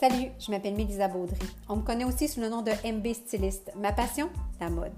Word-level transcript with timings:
Salut, 0.00 0.30
je 0.38 0.52
m'appelle 0.52 0.76
Mélisa 0.76 1.08
Baudry. 1.08 1.44
On 1.68 1.74
me 1.74 1.82
connaît 1.82 2.04
aussi 2.04 2.28
sous 2.28 2.40
le 2.40 2.48
nom 2.48 2.62
de 2.62 2.70
MB 2.70 3.12
Styliste. 3.14 3.72
Ma 3.74 3.92
passion, 3.92 4.30
la 4.60 4.70
mode. 4.70 4.92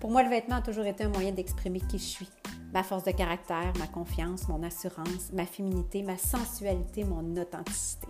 Pour 0.00 0.10
moi, 0.10 0.24
le 0.24 0.28
vêtement 0.28 0.56
a 0.56 0.60
toujours 0.60 0.86
été 0.86 1.04
un 1.04 1.08
moyen 1.08 1.30
d'exprimer 1.30 1.78
qui 1.78 1.98
je 1.98 2.04
suis. 2.04 2.28
Ma 2.74 2.82
force 2.82 3.04
de 3.04 3.12
caractère, 3.12 3.72
ma 3.78 3.86
confiance, 3.86 4.48
mon 4.48 4.64
assurance, 4.64 5.30
ma 5.32 5.46
féminité, 5.46 6.02
ma 6.02 6.18
sensualité, 6.18 7.04
mon 7.04 7.40
authenticité. 7.40 8.08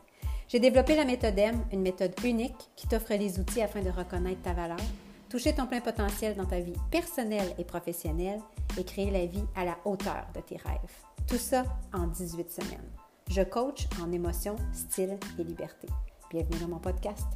J'ai 0.49 0.61
développé 0.61 0.97
la 0.97 1.05
méthode 1.05 1.39
M, 1.39 1.63
une 1.75 1.83
méthode 1.83 2.15
unique 2.25 2.71
qui 2.75 2.89
t'offre 2.89 3.13
les 3.13 3.39
outils 3.39 3.61
afin 3.61 3.83
de 3.83 3.91
reconnaître 3.91 4.41
ta 4.41 4.55
valeur, 4.55 4.81
toucher 5.29 5.55
ton 5.55 5.67
plein 5.67 5.83
potentiel 5.83 6.37
dans 6.37 6.47
ta 6.47 6.61
vie 6.61 6.73
personnelle 6.91 7.55
et 7.59 7.65
professionnelle 7.65 8.41
et 8.79 8.85
créer 8.85 9.11
la 9.11 9.27
vie 9.27 9.45
à 9.55 9.67
la 9.67 9.77
hauteur 9.85 10.27
de 10.35 10.41
tes 10.41 10.57
rêves. 10.57 11.05
Tout 11.29 11.37
ça 11.37 11.65
en 11.93 12.07
18 12.07 12.51
semaines. 12.51 12.91
Je 13.29 13.43
coach 13.43 13.87
en 14.03 14.11
émotion, 14.11 14.57
style 14.73 15.19
et 15.39 15.45
liberté. 15.45 15.87
Bienvenue 16.31 16.61
dans 16.61 16.69
mon 16.69 16.79
podcast. 16.79 17.27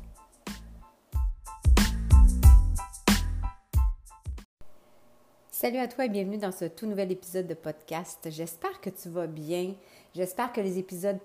Salut 5.51 5.79
à 5.79 5.89
toi 5.89 6.05
et 6.05 6.09
bienvenue 6.09 6.39
dans 6.39 6.53
ce 6.53 6.67
tout 6.67 6.87
nouvel 6.87 7.11
épisode 7.11 7.49
de 7.49 7.55
podcast. 7.55 8.29
J'espère 8.31 8.81
que 8.81 8.91
tu 8.91 9.09
vas 9.09 9.27
bien. 9.27 9.75
J'espère 10.15 10.53
que 10.53 10.61
les 10.61 10.79
épisodes 10.79 11.19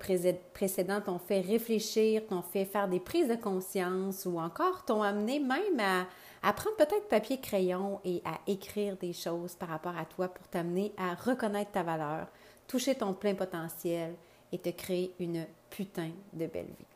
précédents 0.51 0.99
t'ont 0.99 1.19
fait 1.19 1.41
réfléchir, 1.41 2.25
t'ont 2.25 2.41
fait 2.41 2.65
faire 2.65 2.87
des 2.87 2.99
prises 2.99 3.27
de 3.27 3.35
conscience 3.35 4.25
ou 4.25 4.39
encore 4.39 4.83
t'ont 4.85 5.03
amené 5.03 5.39
même 5.39 5.79
à, 5.79 6.07
à 6.41 6.53
prendre 6.53 6.75
peut-être 6.75 7.07
papier 7.07 7.39
crayon 7.39 7.99
et 8.03 8.23
à 8.25 8.39
écrire 8.51 8.97
des 8.97 9.13
choses 9.13 9.53
par 9.53 9.69
rapport 9.69 9.95
à 9.95 10.05
toi 10.05 10.27
pour 10.27 10.47
t'amener 10.47 10.91
à 10.97 11.13
reconnaître 11.13 11.73
ta 11.73 11.83
valeur, 11.83 12.29
toucher 12.67 12.95
ton 12.95 13.13
plein 13.13 13.35
potentiel 13.35 14.15
et 14.51 14.57
te 14.57 14.69
créer 14.69 15.13
une 15.19 15.45
putain 15.69 16.09
de 16.33 16.47
belle 16.47 16.65
vie. 16.65 16.88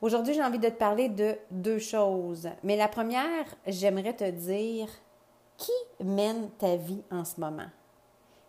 Aujourd'hui, 0.00 0.34
j'ai 0.34 0.42
envie 0.42 0.58
de 0.58 0.68
te 0.68 0.74
parler 0.74 1.08
de 1.08 1.36
deux 1.50 1.78
choses. 1.78 2.48
Mais 2.64 2.76
la 2.76 2.88
première, 2.88 3.46
j'aimerais 3.66 4.14
te 4.14 4.28
dire 4.28 4.88
qui 5.56 6.04
mène 6.04 6.50
ta 6.58 6.76
vie 6.76 7.02
en 7.10 7.24
ce 7.24 7.40
moment? 7.40 7.68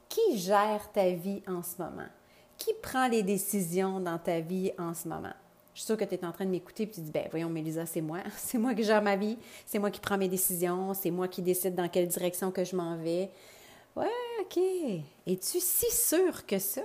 Qui 0.10 0.38
gère 0.38 0.92
ta 0.92 1.12
vie 1.12 1.44
en 1.48 1.62
ce 1.62 1.82
moment? 1.82 2.08
Qui 2.58 2.72
prend 2.82 3.08
les 3.08 3.22
décisions 3.22 4.00
dans 4.00 4.18
ta 4.18 4.40
vie 4.40 4.72
en 4.80 4.94
ce 4.94 5.08
moment? 5.08 5.34
Je 5.74 5.80
suis 5.80 5.86
sûre 5.88 5.98
que 5.98 6.06
tu 6.06 6.16
es 6.16 6.26
en 6.26 6.32
train 6.32 6.46
de 6.46 6.50
m'écouter 6.50 6.84
et 6.84 6.90
tu 6.90 7.02
dis, 7.02 7.12
ben 7.12 7.28
voyons, 7.30 7.50
Mélisa, 7.50 7.86
c'est 7.86 8.02
moi. 8.02 8.20
C'est 8.38 8.58
moi 8.58 8.74
qui 8.74 8.84
gère 8.84 9.02
ma 9.02 9.16
vie. 9.16 9.38
C'est 9.66 9.80
moi 9.80 9.90
qui 9.90 10.00
prends 10.00 10.18
mes 10.18 10.28
décisions. 10.28 10.94
C'est 10.94 11.12
moi 11.12 11.28
qui 11.28 11.42
décide 11.42 11.76
dans 11.76 11.90
quelle 11.90 12.08
direction 12.08 12.52
que 12.52 12.64
je 12.64 12.76
m'en 12.76 12.98
vais. 12.98 13.32
Ouais, 13.96 14.08
OK. 14.42 14.58
Es-tu 15.28 15.60
si 15.60 15.92
sûr 15.92 16.46
que 16.46 16.60
ça? 16.60 16.82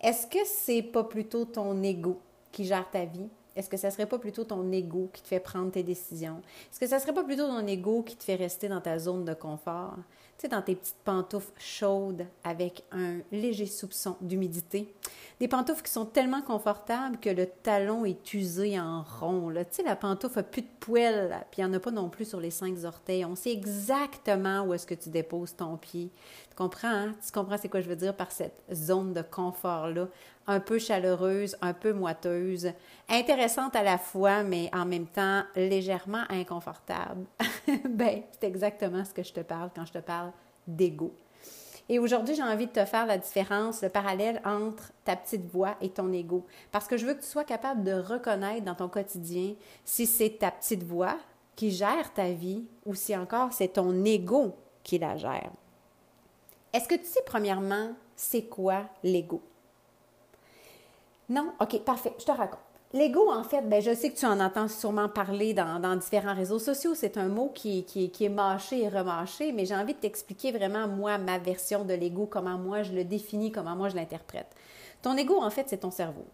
Est-ce 0.00 0.26
que 0.26 0.38
c'est 0.44 0.82
pas 0.82 1.04
plutôt 1.04 1.44
ton 1.44 1.82
ego 1.82 2.20
qui 2.58 2.64
gère 2.64 2.90
ta 2.90 3.04
vie? 3.04 3.28
Est-ce 3.54 3.70
que 3.70 3.76
ça 3.76 3.92
serait 3.92 4.06
pas 4.06 4.18
plutôt 4.18 4.42
ton 4.42 4.72
ego 4.72 5.08
qui 5.12 5.22
te 5.22 5.28
fait 5.28 5.38
prendre 5.38 5.70
tes 5.70 5.84
décisions? 5.84 6.42
Est-ce 6.72 6.80
que 6.80 6.88
ça 6.88 6.98
serait 6.98 7.14
pas 7.14 7.22
plutôt 7.22 7.46
ton 7.46 7.64
ego 7.68 8.02
qui 8.02 8.16
te 8.16 8.24
fait 8.24 8.34
rester 8.34 8.68
dans 8.68 8.80
ta 8.80 8.98
zone 8.98 9.24
de 9.24 9.32
confort? 9.32 9.94
Tu 10.38 10.42
sais, 10.42 10.48
dans 10.48 10.60
tes 10.60 10.74
petites 10.74 10.98
pantoufles 11.04 11.52
chaudes 11.56 12.26
avec 12.42 12.82
un 12.90 13.18
léger 13.30 13.66
soupçon 13.66 14.16
d'humidité? 14.20 14.92
Des 15.40 15.46
pantoufles 15.46 15.82
qui 15.82 15.92
sont 15.92 16.04
tellement 16.04 16.42
confortables 16.42 17.18
que 17.18 17.30
le 17.30 17.46
talon 17.46 18.04
est 18.04 18.34
usé 18.34 18.78
en 18.78 19.02
rond. 19.02 19.52
Tu 19.54 19.64
sais, 19.70 19.82
la 19.84 19.94
pantoufle 19.94 20.36
n'a 20.36 20.42
plus 20.42 20.62
de 20.62 20.68
poêle, 20.80 21.46
puis 21.50 21.62
il 21.62 21.64
n'y 21.64 21.70
en 21.70 21.74
a 21.74 21.80
pas 21.80 21.92
non 21.92 22.08
plus 22.08 22.28
sur 22.28 22.40
les 22.40 22.50
cinq 22.50 22.74
orteils. 22.84 23.24
On 23.24 23.36
sait 23.36 23.52
exactement 23.52 24.62
où 24.62 24.74
est-ce 24.74 24.86
que 24.86 24.94
tu 24.94 25.10
déposes 25.10 25.54
ton 25.54 25.76
pied. 25.76 26.10
Tu 26.50 26.56
comprends, 26.56 26.88
hein? 26.88 27.14
Tu 27.24 27.30
comprends 27.30 27.56
c'est 27.56 27.68
quoi 27.68 27.80
je 27.80 27.88
veux 27.88 27.96
dire 27.96 28.16
par 28.16 28.32
cette 28.32 28.64
zone 28.72 29.12
de 29.12 29.22
confort-là? 29.22 30.08
Un 30.48 30.60
peu 30.60 30.78
chaleureuse, 30.78 31.56
un 31.60 31.74
peu 31.74 31.92
moiteuse, 31.92 32.72
intéressante 33.08 33.76
à 33.76 33.82
la 33.82 33.98
fois, 33.98 34.42
mais 34.42 34.70
en 34.74 34.86
même 34.86 35.06
temps 35.06 35.42
légèrement 35.54 36.24
inconfortable. 36.30 37.26
ben, 37.88 38.22
c'est 38.32 38.46
exactement 38.48 39.04
ce 39.04 39.12
que 39.12 39.22
je 39.22 39.32
te 39.32 39.40
parle 39.40 39.70
quand 39.74 39.86
je 39.86 39.92
te 39.92 39.98
parle 39.98 40.32
d'ego. 40.66 41.14
Et 41.88 41.98
aujourd'hui, 41.98 42.34
j'ai 42.34 42.42
envie 42.42 42.66
de 42.66 42.72
te 42.72 42.84
faire 42.84 43.06
la 43.06 43.16
différence, 43.16 43.82
le 43.82 43.88
parallèle 43.88 44.42
entre 44.44 44.92
ta 45.04 45.16
petite 45.16 45.46
voix 45.46 45.76
et 45.80 45.88
ton 45.88 46.12
ego. 46.12 46.44
Parce 46.70 46.86
que 46.86 46.98
je 46.98 47.06
veux 47.06 47.14
que 47.14 47.22
tu 47.22 47.26
sois 47.28 47.44
capable 47.44 47.82
de 47.82 47.92
reconnaître 47.92 48.64
dans 48.64 48.74
ton 48.74 48.88
quotidien 48.88 49.54
si 49.84 50.06
c'est 50.06 50.38
ta 50.38 50.50
petite 50.50 50.82
voix 50.82 51.16
qui 51.56 51.70
gère 51.70 52.12
ta 52.12 52.30
vie 52.30 52.66
ou 52.84 52.94
si 52.94 53.16
encore 53.16 53.52
c'est 53.52 53.68
ton 53.68 54.04
ego 54.04 54.54
qui 54.82 54.98
la 54.98 55.16
gère. 55.16 55.50
Est-ce 56.72 56.88
que 56.88 56.94
tu 56.94 57.06
sais 57.06 57.22
premièrement 57.24 57.92
c'est 58.14 58.44
quoi 58.44 58.84
l'ego? 59.02 59.42
Non? 61.28 61.52
OK, 61.60 61.82
parfait, 61.84 62.14
je 62.18 62.24
te 62.24 62.32
raconte. 62.32 62.60
L'ego, 62.94 63.30
en 63.30 63.44
fait, 63.44 63.68
ben, 63.68 63.82
je 63.82 63.94
sais 63.94 64.10
que 64.10 64.16
tu 64.16 64.24
en 64.24 64.40
entends 64.40 64.66
sûrement 64.66 65.10
parler 65.10 65.52
dans, 65.52 65.96
différents 65.96 66.34
réseaux 66.34 66.58
sociaux. 66.58 66.94
C'est 66.94 67.18
un 67.18 67.28
mot 67.28 67.52
qui, 67.54 67.84
qui, 67.84 68.10
qui, 68.10 68.24
est 68.24 68.30
mâché 68.30 68.82
et 68.82 68.88
remâché, 68.88 69.52
mais 69.52 69.66
j'ai 69.66 69.76
envie 69.76 69.92
de 69.92 69.98
t'expliquer 69.98 70.52
vraiment, 70.52 70.88
moi, 70.88 71.18
ma 71.18 71.38
version 71.38 71.84
de 71.84 71.92
l'ego, 71.92 72.26
comment 72.26 72.56
moi 72.56 72.82
je 72.82 72.92
le 72.92 73.04
définis, 73.04 73.52
comment 73.52 73.76
moi 73.76 73.90
je 73.90 73.96
l'interprète. 73.96 74.48
Ton 75.02 75.18
ego, 75.18 75.38
en 75.38 75.50
fait, 75.50 75.66
c'est 75.68 75.78
ton 75.78 75.90
cerveau. 75.90 76.24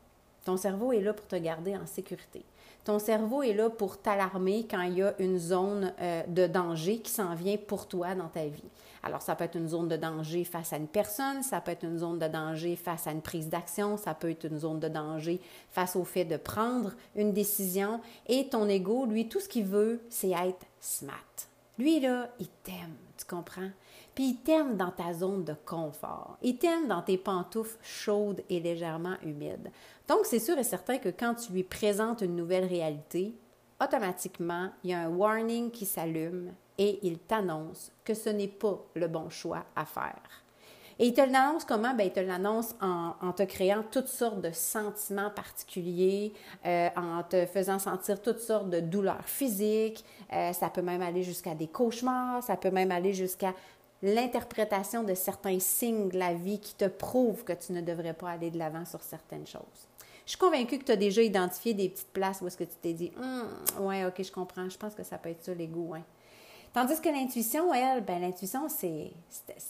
Ton 0.44 0.56
cerveau 0.56 0.92
est 0.92 1.00
là 1.00 1.12
pour 1.12 1.26
te 1.26 1.36
garder 1.36 1.76
en 1.76 1.86
sécurité. 1.86 2.44
Ton 2.84 2.98
cerveau 2.98 3.42
est 3.42 3.54
là 3.54 3.70
pour 3.70 3.96
t'alarmer 3.96 4.66
quand 4.70 4.82
il 4.82 4.98
y 4.98 5.02
a 5.02 5.14
une 5.18 5.38
zone 5.38 5.92
euh, 6.00 6.22
de 6.28 6.46
danger 6.46 6.98
qui 6.98 7.10
s'en 7.10 7.34
vient 7.34 7.56
pour 7.56 7.88
toi 7.88 8.14
dans 8.14 8.28
ta 8.28 8.44
vie. 8.44 8.68
Alors, 9.02 9.22
ça 9.22 9.34
peut 9.34 9.44
être 9.44 9.56
une 9.56 9.68
zone 9.68 9.88
de 9.88 9.96
danger 9.96 10.44
face 10.44 10.72
à 10.72 10.76
une 10.76 10.88
personne, 10.88 11.42
ça 11.42 11.60
peut 11.60 11.72
être 11.72 11.84
une 11.84 11.98
zone 11.98 12.18
de 12.18 12.26
danger 12.26 12.76
face 12.76 13.06
à 13.06 13.12
une 13.12 13.20
prise 13.20 13.48
d'action, 13.48 13.96
ça 13.96 14.14
peut 14.14 14.30
être 14.30 14.44
une 14.44 14.58
zone 14.58 14.80
de 14.80 14.88
danger 14.88 15.40
face 15.70 15.94
au 15.94 16.04
fait 16.04 16.24
de 16.24 16.38
prendre 16.38 16.92
une 17.14 17.32
décision. 17.32 18.00
Et 18.26 18.48
ton 18.48 18.68
ego, 18.68 19.04
lui, 19.04 19.28
tout 19.28 19.40
ce 19.40 19.48
qu'il 19.48 19.64
veut, 19.64 20.00
c'est 20.08 20.30
être 20.30 20.66
smart. 20.80 21.14
Lui, 21.78 22.00
là, 22.00 22.30
il 22.38 22.48
t'aime, 22.62 22.94
tu 23.18 23.26
comprends? 23.26 23.70
Puis 24.14 24.30
il 24.30 24.36
t'aime 24.36 24.76
dans 24.76 24.90
ta 24.90 25.12
zone 25.12 25.44
de 25.44 25.54
confort. 25.64 26.38
Il 26.42 26.56
t'aime 26.58 26.86
dans 26.86 27.02
tes 27.02 27.18
pantoufles 27.18 27.78
chaudes 27.82 28.42
et 28.48 28.60
légèrement 28.60 29.16
humides. 29.22 29.70
Donc, 30.08 30.20
c'est 30.24 30.38
sûr 30.38 30.56
et 30.58 30.64
certain 30.64 30.98
que 30.98 31.08
quand 31.08 31.34
tu 31.34 31.52
lui 31.52 31.64
présentes 31.64 32.20
une 32.20 32.36
nouvelle 32.36 32.66
réalité, 32.66 33.34
automatiquement, 33.82 34.70
il 34.84 34.90
y 34.90 34.94
a 34.94 35.00
un 35.00 35.08
warning 35.08 35.70
qui 35.70 35.86
s'allume 35.86 36.52
et 36.78 37.00
il 37.02 37.18
t'annonce 37.18 37.92
que 38.04 38.14
ce 38.14 38.28
n'est 38.30 38.48
pas 38.48 38.80
le 38.94 39.08
bon 39.08 39.30
choix 39.30 39.64
à 39.74 39.84
faire. 39.84 40.44
Et 40.98 41.08
il 41.08 41.14
te 41.14 41.20
l'annonce 41.20 41.64
comment? 41.64 41.92
Bien, 41.92 42.06
il 42.06 42.12
te 42.12 42.20
l'annonce 42.20 42.74
en, 42.80 43.32
te 43.32 43.42
créant 43.42 43.82
toutes 43.82 44.08
sortes 44.08 44.40
de 44.40 44.52
sentiments 44.52 45.30
particuliers, 45.30 46.32
euh, 46.64 46.88
en 46.96 47.22
te 47.24 47.46
faisant 47.46 47.80
sentir 47.80 48.22
toutes 48.22 48.38
sortes 48.38 48.70
de 48.70 48.78
douleurs 48.78 49.26
physiques. 49.26 50.04
Euh, 50.32 50.52
ça 50.52 50.70
peut 50.70 50.82
même 50.82 51.02
aller 51.02 51.24
jusqu'à 51.24 51.54
des 51.54 51.66
cauchemars, 51.66 52.44
ça 52.44 52.56
peut 52.56 52.70
même 52.70 52.92
aller 52.92 53.12
jusqu'à 53.12 53.54
l'interprétation 54.04 55.02
de 55.02 55.14
certains 55.14 55.58
signes 55.58 56.10
de 56.10 56.18
la 56.18 56.34
vie 56.34 56.60
qui 56.60 56.74
te 56.74 56.84
prouvent 56.84 57.42
que 57.42 57.54
tu 57.54 57.72
ne 57.72 57.80
devrais 57.80 58.12
pas 58.12 58.30
aller 58.30 58.50
de 58.50 58.58
l'avant 58.58 58.84
sur 58.84 59.02
certaines 59.02 59.46
choses. 59.46 59.88
Je 60.26 60.30
suis 60.30 60.38
convaincue 60.38 60.78
que 60.78 60.84
tu 60.84 60.92
as 60.92 60.96
déjà 60.96 61.22
identifié 61.22 61.72
des 61.72 61.88
petites 61.88 62.12
places 62.12 62.40
où 62.42 62.46
est-ce 62.46 62.56
que 62.56 62.64
tu 62.64 62.76
t'es 62.80 62.92
dit 62.92 63.12
hum, 63.16 63.86
ouais, 63.86 64.04
ok, 64.04 64.22
je 64.22 64.30
comprends, 64.30 64.68
je 64.68 64.76
pense 64.76 64.94
que 64.94 65.02
ça 65.02 65.16
peut 65.16 65.30
être 65.30 65.42
ça 65.42 65.54
l'ego, 65.54 65.94
hein. 65.94 66.02
Tandis 66.74 67.00
que 67.00 67.08
l'intuition, 67.08 67.72
elle, 67.72 68.02
ben 68.02 68.20
l'intuition, 68.20 68.68
c'est 68.68 69.12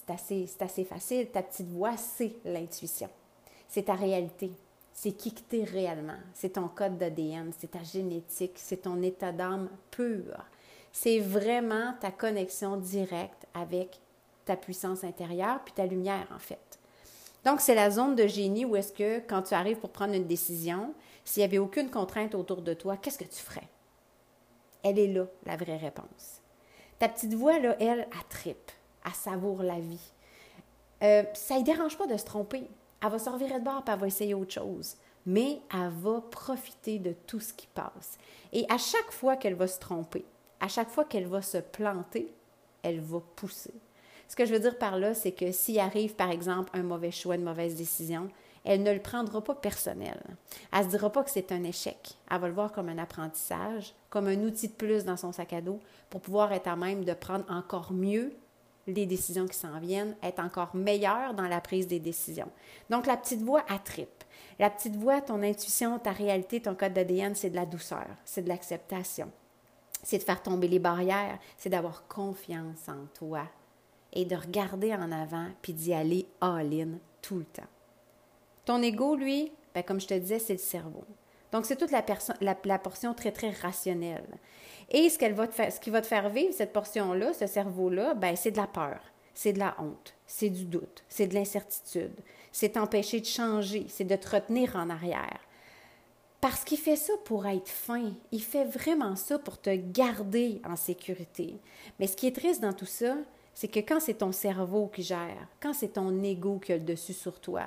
assez, 0.08 0.48
assez 0.58 0.84
facile. 0.84 1.26
Ta 1.28 1.42
petite 1.42 1.68
voix, 1.68 1.98
c'est 1.98 2.32
l'intuition. 2.46 3.10
C'est 3.68 3.82
ta 3.82 3.94
réalité. 3.94 4.50
C'est 4.94 5.12
qui 5.12 5.34
que 5.34 5.40
tu 5.50 5.58
es 5.58 5.64
réellement. 5.64 6.16
C'est 6.32 6.54
ton 6.54 6.66
code 6.66 6.96
d'ADN, 6.96 7.52
c'est 7.58 7.72
ta 7.72 7.82
génétique, 7.82 8.54
c'est 8.56 8.78
ton 8.78 9.02
état 9.02 9.32
d'âme 9.32 9.68
pur. 9.90 10.46
C'est 10.92 11.18
vraiment 11.18 11.92
ta 12.00 12.10
connexion 12.10 12.78
directe 12.78 13.46
avec 13.52 14.00
ta 14.44 14.56
puissance 14.56 15.04
intérieure 15.04 15.60
puis 15.64 15.74
ta 15.74 15.86
lumière, 15.86 16.26
en 16.34 16.38
fait. 16.38 16.78
Donc, 17.44 17.60
c'est 17.60 17.74
la 17.74 17.90
zone 17.90 18.14
de 18.14 18.26
génie 18.26 18.64
où 18.64 18.74
est-ce 18.76 18.92
que, 18.92 19.18
quand 19.20 19.42
tu 19.42 19.54
arrives 19.54 19.78
pour 19.78 19.90
prendre 19.90 20.14
une 20.14 20.26
décision, 20.26 20.94
s'il 21.24 21.40
n'y 21.40 21.44
avait 21.44 21.58
aucune 21.58 21.90
contrainte 21.90 22.34
autour 22.34 22.62
de 22.62 22.74
toi, 22.74 22.96
qu'est-ce 22.96 23.18
que 23.18 23.24
tu 23.24 23.42
ferais? 23.42 23.68
Elle 24.82 24.98
est 24.98 25.08
là, 25.08 25.26
la 25.44 25.56
vraie 25.56 25.76
réponse. 25.76 26.40
Ta 26.98 27.08
petite 27.08 27.34
voix, 27.34 27.58
là, 27.58 27.76
elle, 27.80 28.08
elle 28.10 28.28
tripe, 28.28 28.70
elle 29.04 29.12
savoure 29.12 29.62
la 29.62 29.78
vie. 29.78 30.12
Euh, 31.02 31.24
ça 31.34 31.58
ne 31.58 31.64
dérange 31.64 31.98
pas 31.98 32.06
de 32.06 32.16
se 32.16 32.24
tromper. 32.24 32.66
Elle 33.02 33.10
va 33.10 33.18
se 33.18 33.28
revirer 33.28 33.58
de 33.58 33.64
bord 33.64 33.82
et 33.86 33.90
elle 33.90 33.98
va 33.98 34.06
essayer 34.06 34.34
autre 34.34 34.52
chose. 34.52 34.96
Mais 35.26 35.60
elle 35.72 35.90
va 35.90 36.20
profiter 36.30 36.98
de 36.98 37.12
tout 37.26 37.40
ce 37.40 37.52
qui 37.52 37.66
passe. 37.66 38.18
Et 38.52 38.64
à 38.70 38.78
chaque 38.78 39.10
fois 39.10 39.36
qu'elle 39.36 39.54
va 39.54 39.66
se 39.66 39.78
tromper, 39.78 40.24
à 40.60 40.68
chaque 40.68 40.90
fois 40.90 41.04
qu'elle 41.04 41.26
va 41.26 41.42
se 41.42 41.58
planter, 41.58 42.32
elle 42.82 43.00
va 43.00 43.20
pousser. 43.36 43.74
Ce 44.28 44.36
que 44.36 44.44
je 44.44 44.52
veux 44.52 44.60
dire 44.60 44.78
par 44.78 44.98
là, 44.98 45.14
c'est 45.14 45.32
que 45.32 45.52
s'il 45.52 45.78
arrive, 45.78 46.14
par 46.14 46.30
exemple, 46.30 46.70
un 46.74 46.82
mauvais 46.82 47.10
choix, 47.10 47.36
une 47.36 47.44
mauvaise 47.44 47.74
décision, 47.74 48.28
elle 48.64 48.82
ne 48.82 48.92
le 48.92 49.00
prendra 49.00 49.44
pas 49.44 49.54
personnel. 49.54 50.20
Elle 50.72 50.80
ne 50.80 50.84
se 50.84 50.88
dira 50.88 51.10
pas 51.10 51.22
que 51.22 51.30
c'est 51.30 51.52
un 51.52 51.62
échec. 51.64 52.16
Elle 52.30 52.40
va 52.40 52.48
le 52.48 52.54
voir 52.54 52.72
comme 52.72 52.88
un 52.88 52.98
apprentissage, 52.98 53.94
comme 54.08 54.26
un 54.26 54.42
outil 54.42 54.68
de 54.68 54.72
plus 54.72 55.04
dans 55.04 55.18
son 55.18 55.32
sac 55.32 55.52
à 55.52 55.60
dos 55.60 55.80
pour 56.08 56.22
pouvoir 56.22 56.52
être 56.52 56.68
à 56.68 56.76
même 56.76 57.04
de 57.04 57.12
prendre 57.12 57.44
encore 57.50 57.92
mieux 57.92 58.32
les 58.86 59.06
décisions 59.06 59.46
qui 59.46 59.56
s'en 59.56 59.78
viennent, 59.80 60.16
être 60.22 60.40
encore 60.40 60.74
meilleure 60.74 61.34
dans 61.34 61.48
la 61.48 61.60
prise 61.60 61.86
des 61.86 62.00
décisions. 62.00 62.50
Donc, 62.90 63.06
la 63.06 63.16
petite 63.16 63.42
voix 63.42 63.64
attripe. 63.68 64.24
La 64.58 64.70
petite 64.70 64.96
voix, 64.96 65.20
ton 65.20 65.42
intuition, 65.42 65.98
ta 65.98 66.12
réalité, 66.12 66.60
ton 66.60 66.74
code 66.74 66.92
d'ADN, 66.92 67.34
c'est 67.34 67.50
de 67.50 67.56
la 67.56 67.66
douceur, 67.66 68.06
c'est 68.24 68.42
de 68.42 68.48
l'acceptation, 68.48 69.30
c'est 70.02 70.18
de 70.18 70.22
faire 70.22 70.42
tomber 70.42 70.68
les 70.68 70.78
barrières, 70.78 71.38
c'est 71.56 71.70
d'avoir 71.70 72.06
confiance 72.06 72.88
en 72.88 73.06
toi 73.14 73.46
et 74.14 74.24
de 74.24 74.36
regarder 74.36 74.94
en 74.94 75.12
avant 75.12 75.48
puis 75.60 75.72
d'y 75.72 75.92
aller 75.92 76.26
all-in 76.40 76.98
tout 77.20 77.38
le 77.38 77.44
temps. 77.44 77.68
Ton 78.64 78.80
ego, 78.82 79.16
lui, 79.16 79.52
ben, 79.74 79.82
comme 79.82 80.00
je 80.00 80.06
te 80.06 80.14
disais, 80.14 80.38
c'est 80.38 80.54
le 80.54 80.58
cerveau. 80.58 81.04
Donc, 81.52 81.66
c'est 81.66 81.76
toute 81.76 81.90
la, 81.90 82.04
la, 82.40 82.78
portion 82.78 83.14
très, 83.14 83.30
très 83.30 83.50
rationnelle. 83.50 84.26
Et 84.90 85.08
ce, 85.08 85.18
qu'elle 85.18 85.34
va 85.34 85.46
te 85.46 85.54
faire, 85.54 85.72
ce 85.72 85.78
qui 85.78 85.90
va 85.90 86.00
te 86.00 86.06
faire 86.06 86.28
vivre, 86.28 86.52
cette 86.52 86.72
portion-là, 86.72 87.32
ce 87.32 87.46
cerveau-là, 87.46 88.14
ben, 88.14 88.34
c'est 88.36 88.50
de 88.50 88.56
la 88.56 88.66
peur, 88.66 89.00
c'est 89.34 89.52
de 89.52 89.58
la 89.58 89.76
honte, 89.78 90.14
c'est 90.26 90.50
du 90.50 90.64
doute, 90.64 91.04
c'est 91.08 91.26
de 91.26 91.34
l'incertitude, 91.34 92.14
c'est 92.50 92.70
t'empêcher 92.70 93.20
de 93.20 93.26
changer, 93.26 93.86
c'est 93.88 94.04
de 94.04 94.16
te 94.16 94.30
retenir 94.30 94.74
en 94.76 94.90
arrière. 94.90 95.40
Parce 96.40 96.64
qu'il 96.64 96.76
fait 96.78 96.96
ça 96.96 97.14
pour 97.24 97.46
être 97.46 97.70
fin. 97.70 98.12
Il 98.30 98.42
fait 98.42 98.66
vraiment 98.66 99.16
ça 99.16 99.38
pour 99.38 99.58
te 99.58 99.74
garder 99.74 100.60
en 100.68 100.76
sécurité. 100.76 101.58
Mais 101.98 102.06
ce 102.06 102.16
qui 102.16 102.26
est 102.26 102.36
triste 102.36 102.60
dans 102.60 102.74
tout 102.74 102.84
ça, 102.84 103.16
c'est 103.54 103.68
que 103.68 103.80
quand 103.80 104.00
c'est 104.00 104.14
ton 104.14 104.32
cerveau 104.32 104.88
qui 104.88 105.02
gère, 105.02 105.48
quand 105.60 105.72
c'est 105.72 105.94
ton 105.94 106.22
ego 106.22 106.58
qui 106.58 106.72
a 106.72 106.76
le 106.76 106.82
dessus 106.82 107.12
sur 107.12 107.40
toi, 107.40 107.62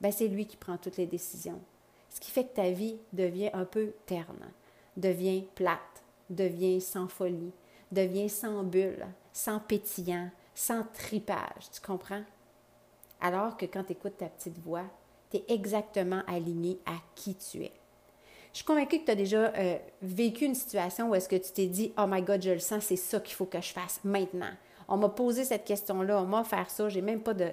ben 0.00 0.12
c'est 0.12 0.28
lui 0.28 0.46
qui 0.46 0.56
prend 0.56 0.78
toutes 0.78 0.96
les 0.96 1.06
décisions. 1.06 1.60
Ce 2.08 2.20
qui 2.20 2.30
fait 2.30 2.44
que 2.44 2.54
ta 2.54 2.70
vie 2.70 2.96
devient 3.12 3.50
un 3.52 3.64
peu 3.64 3.92
terne, 4.06 4.50
devient 4.96 5.44
plate, 5.54 6.02
devient 6.30 6.80
sans 6.80 7.08
folie, 7.08 7.52
devient 7.92 8.28
sans 8.28 8.62
bulle, 8.62 9.06
sans 9.32 9.60
pétillant, 9.60 10.30
sans 10.54 10.84
tripage. 10.94 11.70
Tu 11.72 11.80
comprends? 11.80 12.22
Alors 13.20 13.56
que 13.56 13.66
quand 13.66 13.84
tu 13.84 13.92
écoutes 13.92 14.18
ta 14.18 14.26
petite 14.26 14.58
voix, 14.58 14.84
tu 15.30 15.38
es 15.38 15.44
exactement 15.48 16.22
aligné 16.26 16.78
à 16.86 16.94
qui 17.14 17.34
tu 17.34 17.64
es. 17.64 17.72
Je 18.52 18.58
suis 18.58 18.64
convaincue 18.64 19.00
que 19.00 19.04
tu 19.04 19.10
as 19.10 19.16
déjà 19.16 19.52
euh, 19.54 19.78
vécu 20.00 20.44
une 20.44 20.54
situation 20.54 21.10
où 21.10 21.14
est-ce 21.14 21.28
que 21.28 21.36
tu 21.36 21.52
t'es 21.52 21.66
dit 21.66 21.92
Oh 21.98 22.06
my 22.08 22.22
God, 22.22 22.42
je 22.42 22.50
le 22.50 22.58
sens, 22.58 22.84
c'est 22.84 22.96
ça 22.96 23.20
qu'il 23.20 23.34
faut 23.34 23.44
que 23.44 23.60
je 23.60 23.72
fasse 23.72 24.00
maintenant. 24.04 24.52
On 24.88 24.96
m'a 24.96 25.10
posé 25.10 25.44
cette 25.44 25.64
question-là, 25.64 26.22
on 26.22 26.26
m'a 26.26 26.40
offert 26.40 26.70
ça, 26.70 26.88
j'ai 26.88 27.02
même 27.02 27.20
pas 27.20 27.34
de, 27.34 27.50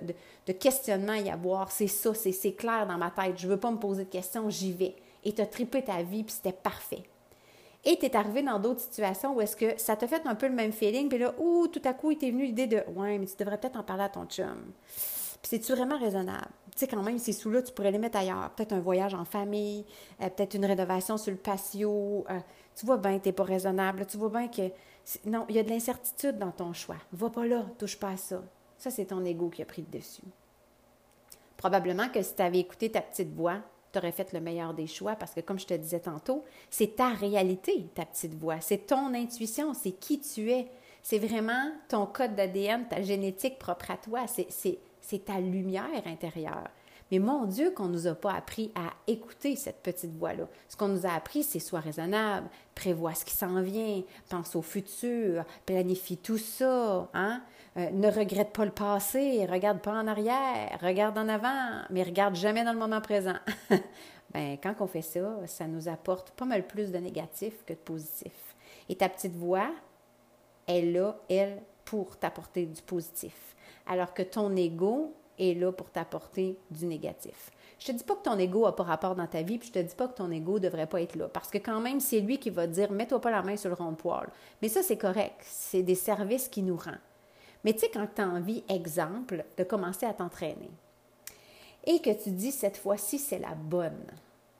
questionnement 0.54 1.14
à 1.14 1.20
y 1.20 1.30
avoir. 1.30 1.72
C'est 1.72 1.88
ça, 1.88 2.14
c'est 2.14 2.54
clair 2.54 2.88
dans 2.88 2.98
ma 2.98 3.12
tête. 3.12 3.38
Je 3.38 3.48
veux 3.48 3.60
pas 3.60 3.72
me 3.72 3.78
poser 3.78 4.06
de 4.06 4.10
questions, 4.10 4.50
j'y 4.50 4.72
vais. 4.72 4.96
Et 5.24 5.34
tu 5.34 5.42
as 5.42 5.46
trippé 5.46 5.84
ta 5.84 6.02
vie, 6.02 6.24
puis 6.24 6.34
c'était 6.34 6.54
parfait. 6.54 7.04
Et 7.84 7.98
tu 8.00 8.06
es 8.06 8.16
arrivé 8.16 8.42
dans 8.42 8.58
d'autres 8.58 8.80
situations 8.80 9.36
où 9.36 9.42
est-ce 9.42 9.56
que 9.56 9.78
ça 9.78 9.96
t'a 9.96 10.08
fait 10.08 10.26
un 10.26 10.36
peu 10.36 10.48
le 10.48 10.56
même 10.56 10.72
feeling, 10.72 11.10
puis 11.10 11.20
là, 11.20 11.36
ouh, 11.38 11.68
tout 11.68 11.82
à 11.84 11.94
coup, 11.94 12.12
il 12.12 12.18
t'est 12.18 12.32
venu 12.32 12.46
l'idée 12.46 12.68
de 12.68 12.82
Ouais, 12.96 13.18
mais 13.18 13.26
tu 13.26 13.36
devrais 13.38 13.60
peut-être 13.60 13.78
en 13.78 13.84
parler 13.84 14.04
à 14.04 14.10
ton 14.10 14.26
chum. 14.26 14.72
Puis 15.42 15.60
c'est-tu 15.60 15.74
vraiment 15.74 16.00
raisonnable? 16.00 16.48
Tu 16.72 16.80
sais, 16.80 16.88
quand 16.88 17.04
même, 17.04 17.20
ces 17.20 17.32
sous-là, 17.32 17.62
tu 17.62 17.72
pourrais 17.72 17.92
les 17.92 18.00
mettre 18.00 18.18
ailleurs. 18.18 18.50
Peut-être 18.56 18.74
un 18.74 18.80
voyage 18.80 19.14
en 19.14 19.26
famille, 19.26 19.86
euh, 20.22 20.30
peut-être 20.30 20.56
une 20.56 20.66
rénovation 20.66 21.18
sur 21.18 21.32
le 21.32 21.38
patio. 21.38 22.26
Euh, 22.30 22.40
tu 22.76 22.86
vois 22.86 22.98
bien 22.98 23.20
que 23.20 23.24
tu 23.24 23.30
n'es 23.30 23.34
pas 23.34 23.44
raisonnable. 23.44 24.06
Tu 24.08 24.18
vois 24.18 24.30
bien 24.30 24.48
que 24.48 24.64
non, 25.26 25.46
il 25.50 25.56
y 25.56 25.60
a 25.60 25.64
de 25.64 25.70
l'incertitude 25.70 26.38
dans 26.38 26.52
ton 26.52 26.74
choix. 26.74 26.98
Va 27.12 27.30
pas 27.30 27.46
là, 27.46 27.66
touche 27.78 27.98
pas 27.98 28.10
à 28.10 28.18
ça. 28.18 28.44
Ça, 28.78 28.92
c'est 28.92 29.06
ton 29.06 29.24
ego 29.24 29.50
qui 29.50 29.62
a 29.62 29.66
pris 29.66 29.84
le 29.84 29.98
dessus. 29.98 30.22
Probablement 31.58 32.10
que 32.10 32.22
si 32.22 32.36
tu 32.36 32.42
avais 32.42 32.60
écouté 32.60 32.92
ta 32.92 33.02
petite 33.02 33.34
voix, 33.34 33.60
tu 33.92 34.00
aurais 34.00 34.12
fait 34.12 34.34
le 34.34 34.42
meilleur 34.42 34.74
des 34.74 34.88
choix 34.88 35.16
parce 35.16 35.34
que, 35.34 35.40
comme 35.40 35.60
je 35.60 35.66
te 35.66 35.74
disais 35.74 36.02
tantôt, 36.02 36.44
c'est 36.70 36.96
ta 36.96 37.10
réalité, 37.10 37.88
ta 37.94 38.06
petite 38.06 38.36
voix. 38.36 38.60
C'est 38.60 38.88
ton 38.88 39.14
intuition, 39.14 39.74
c'est 39.74 39.94
qui 39.94 40.20
tu 40.20 40.52
es. 40.52 40.68
C'est 41.02 41.20
vraiment 41.20 41.72
ton 41.88 42.06
code 42.08 42.36
d'ADN, 42.36 42.88
ta 42.88 43.02
génétique 43.02 43.60
propre 43.60 43.92
à 43.92 43.98
toi. 43.98 44.26
C'est 44.28 45.26
ta 45.26 45.40
lumière 45.40 46.06
intérieure. 46.06 46.68
Mais 47.12 47.20
mon 47.20 47.46
Dieu, 47.46 47.72
qu'on 47.72 47.86
ne 47.86 47.94
nous 47.94 48.08
a 48.08 48.16
pas 48.16 48.34
appris 48.34 48.72
à 48.74 48.92
écouter 49.06 49.56
cette 49.56 49.84
petite 49.84 50.18
voix-là. 50.18 50.48
Ce 50.68 50.76
qu'on 50.76 50.88
nous 50.88 51.06
a 51.06 51.12
appris, 51.12 51.44
c'est 51.44 51.60
sois 51.60 51.80
raisonnable, 51.80 52.48
prévois 52.74 53.14
ce 53.14 53.26
qui 53.26 53.36
s'en 53.36 53.62
vient, 53.62 54.02
pense 54.30 54.56
au 54.56 54.62
futur, 54.62 55.46
planifie 55.66 56.18
tout 56.18 56.40
ça, 56.40 57.10
hein? 57.14 57.42
Euh, 57.78 57.90
ne 57.92 58.10
regrette 58.10 58.54
pas 58.54 58.64
le 58.64 58.72
passé, 58.72 59.46
regarde 59.50 59.82
pas 59.82 59.92
en 59.92 60.08
arrière, 60.08 60.80
regarde 60.82 61.18
en 61.18 61.28
avant, 61.28 61.82
mais 61.90 62.04
regarde 62.04 62.36
jamais 62.36 62.64
dans 62.64 62.72
le 62.72 62.80
moment 62.80 63.02
présent. 63.02 63.36
ben, 64.34 64.58
quand 64.64 64.76
on 64.80 64.88
fait 64.88 65.02
ça, 65.02 65.46
ça 65.46 65.68
nous 65.68 65.90
apporte 65.90 66.32
pas 66.32 66.46
mal 66.46 66.66
plus 66.66 66.92
de 66.92 66.98
négatif 66.98 67.66
que 67.66 67.74
de 67.74 67.78
positif. 67.78 68.56
Et 68.88 68.96
ta 68.96 69.10
petite 69.10 69.36
voix, 69.36 69.72
elle 70.68 70.94
là, 70.94 71.18
elle, 71.30 71.62
pour 71.84 72.18
t'apporter 72.18 72.66
du 72.66 72.82
positif. 72.82 73.56
Alors 73.86 74.14
que 74.14 74.24
ton 74.24 74.56
ego, 74.56 75.14
est 75.40 75.54
là 75.54 75.72
pour 75.72 75.90
t'apporter 75.90 76.58
du 76.72 76.86
négatif. 76.86 77.52
Je 77.80 77.88
te 77.88 77.92
dis 77.92 78.04
pas 78.04 78.16
que 78.16 78.24
ton 78.24 78.40
ego 78.40 78.66
a 78.66 78.76
pas 78.76 78.84
rapport 78.84 79.16
dans 79.16 79.28
ta 79.28 79.42
vie, 79.42 79.58
puis 79.58 79.68
je 79.68 79.74
te 79.74 79.80
dis 79.80 79.96
pas 79.96 80.08
que 80.08 80.16
ton 80.16 80.32
ego 80.32 80.60
devrait 80.60 80.88
pas 80.88 81.02
être 81.02 81.16
là, 81.16 81.28
parce 81.28 81.50
que 81.50 81.58
quand 81.58 81.82
même, 81.82 82.00
c'est 82.00 82.22
lui 82.22 82.40
qui 82.40 82.50
va 82.50 82.68
dire 82.68 82.92
mets-toi 82.92 83.20
pas 83.20 83.32
la 83.32 83.42
main 83.42 83.58
sur 83.58 83.70
le 83.70 83.76
rond-poil. 83.76 84.30
Mais 84.62 84.70
ça, 84.70 84.82
c'est 84.82 84.98
correct. 84.98 85.42
C'est 85.42 85.84
des 85.84 85.96
services 85.96 86.48
qui 86.48 86.64
nous 86.64 86.78
rend. 86.78 86.98
Mais 87.64 87.74
tu 87.74 87.80
sais, 87.80 87.90
quand 87.90 88.08
tu 88.16 88.22
as 88.22 88.28
envie, 88.28 88.64
exemple, 88.70 89.44
de 89.58 89.64
commencer 89.64 90.06
à 90.06 90.14
t'entraîner, 90.14 90.72
et 91.86 92.00
que 92.00 92.12
tu 92.12 92.32
dis 92.32 92.52
cette 92.52 92.78
fois-ci, 92.78 93.20
c'est 93.20 93.40
la 93.40 93.56
bonne. 93.56 94.06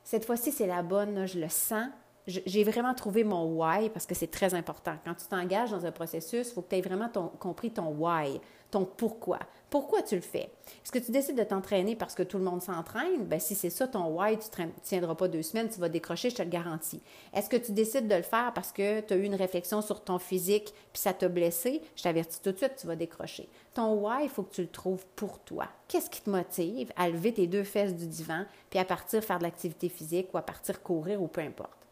Cette 0.04 0.24
fois-ci, 0.24 0.52
c'est 0.52 0.66
la 0.66 0.82
bonne, 0.82 1.26
je 1.26 1.40
le 1.40 1.48
sens, 1.48 1.88
j'ai 2.26 2.64
vraiment 2.64 2.94
trouvé 2.94 3.22
mon 3.22 3.44
why 3.44 3.88
parce 3.90 4.06
que 4.06 4.14
c'est 4.14 4.30
très 4.30 4.54
important. 4.54 4.94
Quand 5.04 5.14
tu 5.14 5.26
t'engages 5.26 5.70
dans 5.70 5.86
un 5.86 5.92
processus, 5.92 6.48
il 6.48 6.54
faut 6.54 6.62
que 6.62 6.70
tu 6.70 6.76
aies 6.76 6.80
vraiment 6.80 7.08
compris 7.38 7.70
ton 7.70 7.88
why, 7.88 8.40
ton 8.70 8.84
pourquoi. 8.84 9.38
Pourquoi 9.70 10.02
tu 10.02 10.16
le 10.16 10.22
fais? 10.22 10.50
Est-ce 10.84 10.90
que 10.90 10.98
tu 10.98 11.12
décides 11.12 11.36
de 11.36 11.44
t'entraîner 11.44 11.94
parce 11.94 12.14
que 12.14 12.22
tout 12.22 12.38
le 12.38 12.44
monde 12.44 12.62
s'entraîne? 12.62 13.24
Ben, 13.26 13.38
si 13.38 13.54
c'est 13.54 13.70
ça 13.70 13.86
ton 13.86 14.06
why, 14.08 14.38
tu 14.38 14.60
ne 14.60 14.66
tiendras 14.82 15.14
pas 15.14 15.28
deux 15.28 15.42
semaines, 15.42 15.68
tu 15.68 15.78
vas 15.78 15.88
décrocher, 15.88 16.30
je 16.30 16.36
te 16.36 16.42
le 16.42 16.48
garantis. 16.48 17.02
Est-ce 17.32 17.48
que 17.48 17.56
tu 17.56 17.72
décides 17.72 18.08
de 18.08 18.14
le 18.14 18.22
faire 18.22 18.52
parce 18.54 18.72
que 18.72 19.00
tu 19.00 19.14
as 19.14 19.16
eu 19.16 19.24
une 19.24 19.34
réflexion 19.34 19.80
sur 19.82 20.02
ton 20.02 20.18
physique 20.18 20.72
puis 20.92 21.02
ça 21.02 21.12
t'a 21.12 21.28
blessé? 21.28 21.80
Je 21.94 22.02
t'avertis 22.02 22.40
tout 22.40 22.52
de 22.52 22.56
suite, 22.56 22.76
tu 22.76 22.86
vas 22.88 22.96
décrocher. 22.96 23.48
Ton 23.74 23.94
why, 23.94 24.24
il 24.24 24.30
faut 24.30 24.42
que 24.42 24.54
tu 24.54 24.62
le 24.62 24.68
trouves 24.68 25.04
pour 25.14 25.38
toi. 25.40 25.66
Qu'est-ce 25.86 26.10
qui 26.10 26.22
te 26.22 26.30
motive 26.30 26.92
à 26.96 27.08
lever 27.08 27.32
tes 27.32 27.46
deux 27.46 27.64
fesses 27.64 27.94
du 27.94 28.06
divan 28.06 28.46
puis 28.70 28.78
à 28.80 28.84
partir 28.84 29.22
faire 29.22 29.38
de 29.38 29.44
l'activité 29.44 29.88
physique 29.88 30.34
ou 30.34 30.38
à 30.38 30.42
partir 30.42 30.82
courir 30.82 31.22
ou 31.22 31.28
peu 31.28 31.40
importe? 31.40 31.85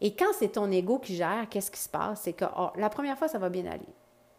Et 0.00 0.14
quand 0.14 0.32
c'est 0.38 0.48
ton 0.48 0.70
ego 0.70 0.98
qui 0.98 1.16
gère, 1.16 1.48
qu'est-ce 1.48 1.70
qui 1.70 1.80
se 1.80 1.88
passe? 1.88 2.22
C'est 2.22 2.32
que 2.32 2.44
oh, 2.56 2.70
la 2.76 2.90
première 2.90 3.16
fois, 3.16 3.28
ça 3.28 3.38
va 3.38 3.48
bien 3.48 3.66
aller. 3.66 3.88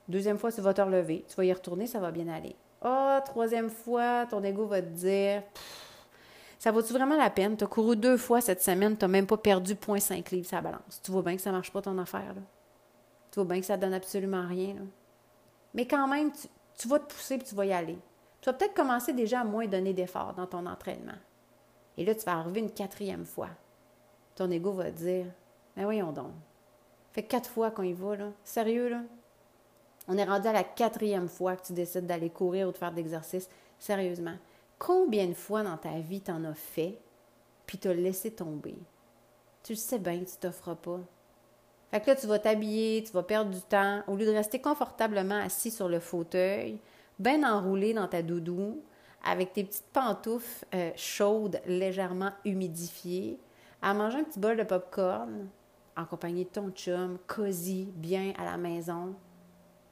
Deuxième 0.07 0.37
fois, 0.37 0.51
tu 0.51 0.61
vas 0.61 0.73
te 0.73 0.81
relever. 0.81 1.25
Tu 1.27 1.35
vas 1.35 1.45
y 1.45 1.53
retourner, 1.53 1.87
ça 1.87 1.99
va 1.99 2.11
bien 2.11 2.27
aller. 2.27 2.55
Oh, 2.83 3.17
troisième 3.25 3.69
fois, 3.69 4.25
ton 4.27 4.43
ego 4.43 4.67
va 4.67 4.81
te 4.81 4.87
dire 4.87 5.43
Ça 6.59 6.71
vaut-tu 6.71 6.93
vraiment 6.93 7.17
la 7.17 7.29
peine? 7.29 7.57
Tu 7.57 7.63
as 7.63 7.67
couru 7.67 7.95
deux 7.95 8.17
fois 8.17 8.41
cette 8.41 8.61
semaine, 8.61 8.95
tu 8.95 9.05
n'as 9.05 9.09
même 9.09 9.25
pas 9.25 9.37
perdu 9.37 9.73
0.5 9.73 10.31
livres 10.31 10.47
sa 10.47 10.61
balance. 10.61 11.01
Tu 11.03 11.11
vois 11.11 11.23
bien 11.23 11.35
que 11.35 11.41
ça 11.41 11.49
ne 11.49 11.55
marche 11.55 11.71
pas 11.71 11.81
ton 11.81 11.97
affaire. 11.97 12.33
Là. 12.35 12.41
Tu 13.31 13.39
vois 13.39 13.45
bien 13.45 13.59
que 13.59 13.65
ça 13.65 13.77
ne 13.77 13.81
donne 13.81 13.93
absolument 13.93 14.47
rien. 14.47 14.75
Mais 15.73 15.87
quand 15.87 16.07
même, 16.07 16.31
tu, 16.31 16.47
tu 16.77 16.87
vas 16.87 16.99
te 16.99 17.11
pousser 17.11 17.35
et 17.35 17.39
tu 17.39 17.55
vas 17.55 17.65
y 17.65 17.73
aller. 17.73 17.97
Tu 18.41 18.49
vas 18.49 18.53
peut-être 18.53 18.75
commencer 18.75 19.13
déjà 19.13 19.41
à 19.41 19.43
moins 19.43 19.65
donner 19.65 19.93
d'efforts 19.93 20.33
dans 20.35 20.45
ton 20.45 20.65
entraînement. 20.67 21.17
Et 21.97 22.05
là, 22.05 22.13
tu 22.13 22.25
vas 22.25 22.33
arriver 22.33 22.59
une 22.59 22.71
quatrième 22.71 23.25
fois. 23.25 23.49
Ton 24.35 24.51
ego 24.51 24.71
va 24.73 24.91
te 24.91 24.97
dire 24.97 25.25
mais 25.75 25.83
voyons 25.83 26.11
donc. 26.11 26.31
Fait 27.13 27.23
quatre 27.23 27.49
fois 27.49 27.71
qu'on 27.71 27.83
y 27.83 27.93
va, 27.93 28.15
là. 28.15 28.31
Sérieux, 28.43 28.89
là? 28.89 29.01
On 30.07 30.17
est 30.17 30.23
rendu 30.23 30.47
à 30.47 30.53
la 30.53 30.63
quatrième 30.63 31.27
fois 31.27 31.55
que 31.55 31.65
tu 31.65 31.73
décides 31.73 32.05
d'aller 32.05 32.29
courir 32.29 32.67
ou 32.67 32.71
de 32.71 32.77
faire 32.77 32.91
de 32.91 32.97
l'exercice. 32.97 33.49
Sérieusement. 33.79 34.35
Combien 34.77 35.27
de 35.27 35.33
fois 35.33 35.63
dans 35.63 35.77
ta 35.77 35.99
vie 35.99 36.21
t'en 36.21 36.43
as 36.43 36.53
fait, 36.53 36.99
puis 37.65 37.77
t'as 37.77 37.93
laissé 37.93 38.31
tomber? 38.31 38.75
Tu 39.63 39.73
le 39.73 39.77
sais 39.77 39.99
bien 39.99 40.19
que 40.19 40.29
tu 40.29 40.37
t'offres 40.37 40.75
pas. 40.75 40.99
Fait 41.91 42.01
que 42.01 42.07
là, 42.07 42.15
tu 42.15 42.27
vas 42.27 42.39
t'habiller, 42.39 43.03
tu 43.03 43.13
vas 43.13 43.23
perdre 43.23 43.51
du 43.51 43.61
temps. 43.61 44.03
Au 44.07 44.15
lieu 44.15 44.25
de 44.25 44.31
rester 44.31 44.59
confortablement 44.59 45.39
assis 45.39 45.71
sur 45.71 45.87
le 45.87 45.99
fauteuil, 45.99 46.79
bien 47.17 47.49
enroulé 47.49 47.93
dans 47.93 48.07
ta 48.07 48.21
doudou, 48.21 48.81
avec 49.23 49.53
tes 49.53 49.63
petites 49.63 49.87
pantoufles 49.91 50.65
euh, 50.75 50.91
chaudes, 50.95 51.61
légèrement 51.65 52.31
humidifiées, 52.43 53.39
à 53.81 53.93
manger 53.93 54.19
un 54.19 54.23
petit 54.23 54.39
bol 54.39 54.57
de 54.57 54.63
popcorn, 54.63 55.47
en 55.97 56.05
compagnie 56.05 56.45
de 56.45 56.49
ton 56.49 56.71
chum, 56.71 57.17
cosy, 57.27 57.91
bien 57.95 58.33
à 58.37 58.45
la 58.45 58.57
maison, 58.57 59.15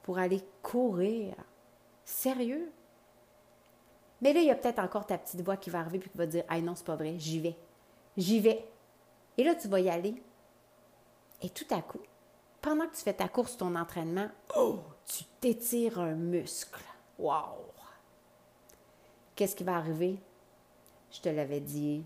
pour 0.02 0.18
aller 0.18 0.42
courir. 0.62 1.34
Sérieux? 2.04 2.70
Mais 4.20 4.32
là, 4.32 4.40
il 4.40 4.46
y 4.46 4.50
a 4.50 4.54
peut-être 4.54 4.78
encore 4.78 5.06
ta 5.06 5.18
petite 5.18 5.40
voix 5.40 5.56
qui 5.56 5.70
va 5.70 5.80
arriver 5.80 5.98
puis 5.98 6.10
qui 6.10 6.18
va 6.18 6.26
dire 6.26 6.44
Ah 6.48 6.60
non, 6.60 6.74
c'est 6.74 6.86
pas 6.86 6.96
vrai, 6.96 7.14
j'y 7.18 7.40
vais. 7.40 7.56
J'y 8.16 8.40
vais. 8.40 8.64
Et 9.36 9.44
là, 9.44 9.54
tu 9.54 9.68
vas 9.68 9.80
y 9.80 9.88
aller. 9.88 10.14
Et 11.42 11.50
tout 11.50 11.66
à 11.70 11.82
coup, 11.82 12.00
pendant 12.60 12.86
que 12.86 12.94
tu 12.94 13.02
fais 13.02 13.14
ta 13.14 13.28
course, 13.28 13.56
ton 13.56 13.74
entraînement, 13.74 14.28
oh, 14.56 14.78
tu 15.04 15.24
t'étires 15.40 15.98
un 15.98 16.14
muscle. 16.14 16.82
Wow! 17.18 17.72
Qu'est-ce 19.34 19.56
qui 19.56 19.64
va 19.64 19.76
arriver? 19.76 20.18
Je 21.10 21.20
te 21.20 21.28
l'avais 21.28 21.60
dit, 21.60 22.04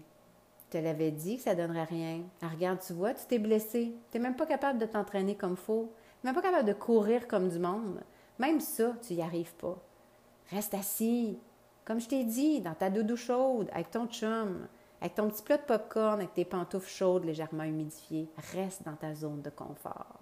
te 0.69 0.79
l'avais 0.79 1.11
dit 1.11 1.37
que 1.37 1.43
ça 1.43 1.55
ne 1.55 1.63
donnerait 1.67 1.85
rien. 1.85 2.23
Regarde, 2.43 2.81
tu 2.87 2.93
vois, 2.93 3.15
tu 3.15 3.25
t'es 3.27 3.39
blessé. 3.39 3.95
Tu 4.11 4.19
n'es 4.19 4.23
même 4.23 4.37
pas 4.37 4.47
capable 4.47 4.79
de 4.79 4.87
t'entraîner 4.87 5.37
comme 5.37 5.57
faut. 5.57 5.93
Tu 6.21 6.27
n'es 6.27 6.33
même 6.33 6.41
pas 6.41 6.49
capable 6.49 6.69
de 6.69 6.73
courir 6.75 7.27
comme 7.27 7.49
du 7.49 7.59
monde. 7.59 8.01
Même 8.39 8.61
ça, 8.61 8.93
tu 9.07 9.15
n'y 9.15 9.23
arrives 9.23 9.55
pas. 9.55 9.77
Reste 10.51 10.75
assis. 10.75 11.39
Comme 11.85 12.01
je 12.01 12.09
t'ai 12.09 12.25
dit, 12.25 12.61
dans 12.61 12.75
ta 12.75 12.91
doudou 12.91 13.17
chaude, 13.17 13.69
avec 13.73 13.91
ton 13.91 14.07
chum. 14.07 14.69
avec 15.01 15.15
ton 15.15 15.29
petit 15.29 15.43
plat 15.43 15.57
de 15.57 15.63
popcorn, 15.63 16.15
avec 16.21 16.35
tes 16.35 16.45
pantoufles 16.45 16.91
chaudes 16.91 17.25
légèrement 17.25 17.65
humidifiées, 17.65 18.29
reste 18.53 18.85
dans 18.85 18.97
ta 18.97 19.15
zone 19.15 19.43
de 19.43 19.51
confort. 19.51 20.21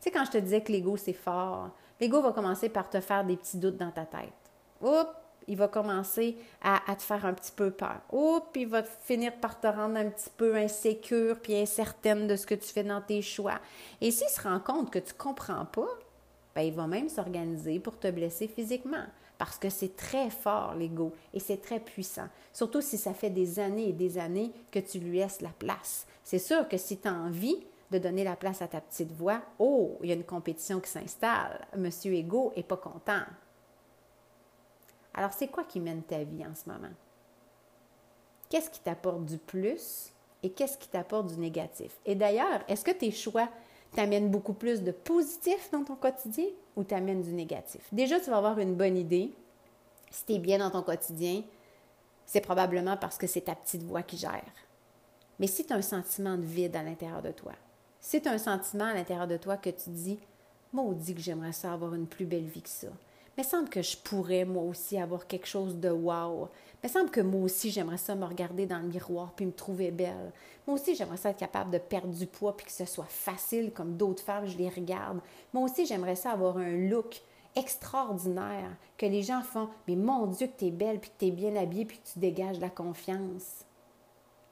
Tu 0.00 0.04
sais, 0.04 0.10
quand 0.10 0.24
je 0.24 0.30
te 0.30 0.38
disais 0.38 0.62
que 0.62 0.72
l'ego, 0.72 0.96
c'est 0.96 1.12
fort, 1.12 1.70
l'ego 2.00 2.22
va 2.22 2.32
commencer 2.32 2.68
par 2.68 2.88
te 2.88 3.00
faire 3.00 3.24
des 3.24 3.36
petits 3.36 3.58
doutes 3.58 3.76
dans 3.76 3.90
ta 3.90 4.06
tête. 4.06 4.32
Oups, 4.80 5.10
il 5.48 5.56
va 5.56 5.66
commencer 5.66 6.36
à, 6.62 6.94
te 6.94 7.02
faire 7.02 7.24
un 7.26 7.32
petit 7.32 7.52
peu 7.52 7.70
peur. 7.70 8.00
Oups, 8.12 8.46
il 8.54 8.68
va 8.68 8.82
finir 8.82 9.34
par 9.40 9.58
te 9.58 9.66
rendre 9.66 9.96
un 9.96 10.10
petit 10.10 10.30
peu 10.36 10.54
insécure 10.54 11.38
puis 11.40 11.56
incertaine 11.56 12.26
de 12.26 12.36
ce 12.36 12.46
que 12.46 12.54
tu 12.54 12.68
fais 12.68 12.84
dans 12.84 13.00
tes 13.00 13.22
choix. 13.22 13.58
Et 14.00 14.10
s'il 14.10 14.28
se 14.28 14.42
rend 14.42 14.60
compte 14.60 14.90
que 14.90 14.98
tu 14.98 15.14
comprends 15.14 15.64
pas, 15.64 15.88
ben, 16.54 16.62
il 16.62 16.72
va 16.72 16.86
même 16.86 17.08
s'organiser 17.08 17.80
pour 17.80 17.98
te 17.98 18.10
blesser 18.10 18.46
physiquement. 18.46 19.04
Parce 19.38 19.56
que 19.56 19.70
c'est 19.70 19.96
très 19.96 20.30
fort, 20.30 20.74
l'ego, 20.74 21.12
et 21.32 21.38
c'est 21.38 21.62
très 21.62 21.78
puissant. 21.78 22.26
Surtout 22.52 22.80
si 22.80 22.98
ça 22.98 23.14
fait 23.14 23.30
des 23.30 23.60
années 23.60 23.90
et 23.90 23.92
des 23.92 24.18
années 24.18 24.50
que 24.72 24.80
tu 24.80 24.98
lui 24.98 25.18
laisses 25.18 25.40
la 25.40 25.50
place. 25.50 26.06
C'est 26.24 26.40
sûr 26.40 26.68
que 26.68 26.76
si 26.76 26.98
tu 26.98 27.08
as 27.08 27.14
envie 27.14 27.56
de 27.90 27.98
donner 27.98 28.24
la 28.24 28.36
place 28.36 28.60
à 28.60 28.68
ta 28.68 28.80
petite 28.80 29.12
voix, 29.12 29.40
oh, 29.58 29.96
il 30.02 30.08
y 30.08 30.12
a 30.12 30.16
une 30.16 30.24
compétition 30.24 30.80
qui 30.80 30.90
s'installe. 30.90 31.66
Monsieur 31.76 32.12
Ego 32.12 32.52
est 32.56 32.64
pas 32.64 32.76
content. 32.76 33.22
Alors, 35.14 35.32
c'est 35.32 35.48
quoi 35.48 35.64
qui 35.64 35.80
mène 35.80 36.02
ta 36.02 36.22
vie 36.22 36.44
en 36.46 36.54
ce 36.54 36.68
moment? 36.68 36.92
Qu'est-ce 38.48 38.70
qui 38.70 38.80
t'apporte 38.80 39.24
du 39.24 39.38
plus 39.38 40.12
et 40.42 40.50
qu'est-ce 40.50 40.78
qui 40.78 40.88
t'apporte 40.88 41.26
du 41.26 41.38
négatif? 41.38 41.96
Et 42.06 42.14
d'ailleurs, 42.14 42.62
est-ce 42.68 42.84
que 42.84 42.90
tes 42.90 43.10
choix 43.10 43.48
t'amènent 43.94 44.30
beaucoup 44.30 44.54
plus 44.54 44.82
de 44.82 44.92
positif 44.92 45.70
dans 45.70 45.84
ton 45.84 45.96
quotidien 45.96 46.46
ou 46.76 46.84
t'amènent 46.84 47.22
du 47.22 47.32
négatif? 47.32 47.82
Déjà, 47.92 48.20
tu 48.20 48.30
vas 48.30 48.38
avoir 48.38 48.58
une 48.58 48.74
bonne 48.74 48.96
idée. 48.96 49.32
Si 50.10 50.24
tu 50.24 50.32
es 50.34 50.38
bien 50.38 50.58
dans 50.58 50.70
ton 50.70 50.82
quotidien, 50.82 51.42
c'est 52.24 52.40
probablement 52.40 52.96
parce 52.96 53.18
que 53.18 53.26
c'est 53.26 53.42
ta 53.42 53.54
petite 53.54 53.82
voix 53.82 54.02
qui 54.02 54.16
gère. 54.16 54.52
Mais 55.38 55.46
si 55.46 55.64
tu 55.64 55.72
as 55.72 55.76
un 55.76 55.82
sentiment 55.82 56.36
de 56.36 56.42
vide 56.42 56.76
à 56.76 56.82
l'intérieur 56.82 57.22
de 57.22 57.30
toi, 57.30 57.52
si 58.00 58.20
tu 58.20 58.28
as 58.28 58.32
un 58.32 58.38
sentiment 58.38 58.84
à 58.84 58.94
l'intérieur 58.94 59.26
de 59.26 59.36
toi 59.36 59.56
que 59.56 59.70
tu 59.70 59.90
dis, 59.90 60.18
maudit 60.72 61.14
que 61.14 61.20
j'aimerais 61.20 61.52
ça 61.52 61.72
avoir 61.72 61.94
une 61.94 62.06
plus 62.06 62.26
belle 62.26 62.46
vie 62.46 62.62
que 62.62 62.68
ça, 62.68 62.88
mais 63.38 63.44
semble 63.44 63.68
que 63.68 63.82
je 63.82 63.96
pourrais 63.96 64.44
moi 64.44 64.64
aussi 64.64 64.98
avoir 64.98 65.28
quelque 65.28 65.46
chose 65.46 65.76
de 65.76 65.88
wow. 65.88 66.48
Mais 66.82 66.88
semble 66.88 67.08
que 67.08 67.20
moi 67.20 67.42
aussi 67.42 67.70
j'aimerais 67.70 67.96
ça 67.96 68.16
me 68.16 68.24
regarder 68.24 68.66
dans 68.66 68.80
le 68.80 68.88
miroir 68.88 69.32
puis 69.36 69.46
me 69.46 69.52
trouver 69.52 69.92
belle. 69.92 70.32
Moi 70.66 70.74
aussi 70.74 70.96
j'aimerais 70.96 71.18
ça 71.18 71.30
être 71.30 71.38
capable 71.38 71.70
de 71.70 71.78
perdre 71.78 72.12
du 72.12 72.26
poids 72.26 72.56
puis 72.56 72.66
que 72.66 72.72
ce 72.72 72.84
soit 72.84 73.06
facile 73.08 73.70
comme 73.72 73.96
d'autres 73.96 74.24
femmes, 74.24 74.48
je 74.48 74.58
les 74.58 74.68
regarde. 74.68 75.20
Moi 75.52 75.62
aussi 75.62 75.86
j'aimerais 75.86 76.16
ça 76.16 76.32
avoir 76.32 76.58
un 76.58 76.72
look 76.88 77.22
extraordinaire 77.54 78.76
que 78.96 79.06
les 79.06 79.22
gens 79.22 79.42
font 79.42 79.68
mais 79.86 79.94
mon 79.94 80.26
dieu 80.26 80.48
que 80.48 80.58
tu 80.58 80.66
es 80.66 80.70
belle 80.72 80.98
puis 80.98 81.10
que 81.10 81.18
tu 81.20 81.26
es 81.26 81.30
bien 81.30 81.54
habillée 81.54 81.84
puis 81.84 81.98
que 81.98 82.08
tu 82.12 82.18
dégages 82.18 82.58
la 82.58 82.70
confiance. 82.70 83.64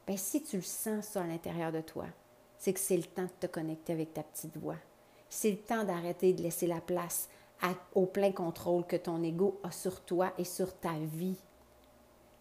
Ben 0.06 0.16
si 0.16 0.44
tu 0.44 0.58
le 0.58 0.62
sens 0.62 1.06
ça 1.06 1.22
à 1.22 1.26
l'intérieur 1.26 1.72
de 1.72 1.80
toi, 1.80 2.04
c'est 2.56 2.72
que 2.72 2.78
c'est 2.78 2.96
le 2.96 3.02
temps 3.02 3.24
de 3.24 3.46
te 3.46 3.48
connecter 3.48 3.94
avec 3.94 4.14
ta 4.14 4.22
petite 4.22 4.56
voix. 4.56 4.78
C'est 5.28 5.50
le 5.50 5.56
temps 5.56 5.82
d'arrêter 5.82 6.32
de 6.32 6.42
laisser 6.42 6.68
la 6.68 6.80
place 6.80 7.28
au 7.94 8.06
plein 8.06 8.32
contrôle 8.32 8.86
que 8.86 8.96
ton 8.96 9.22
ego 9.22 9.60
a 9.62 9.70
sur 9.70 10.00
toi 10.02 10.32
et 10.38 10.44
sur 10.44 10.74
ta 10.78 10.92
vie. 10.92 11.38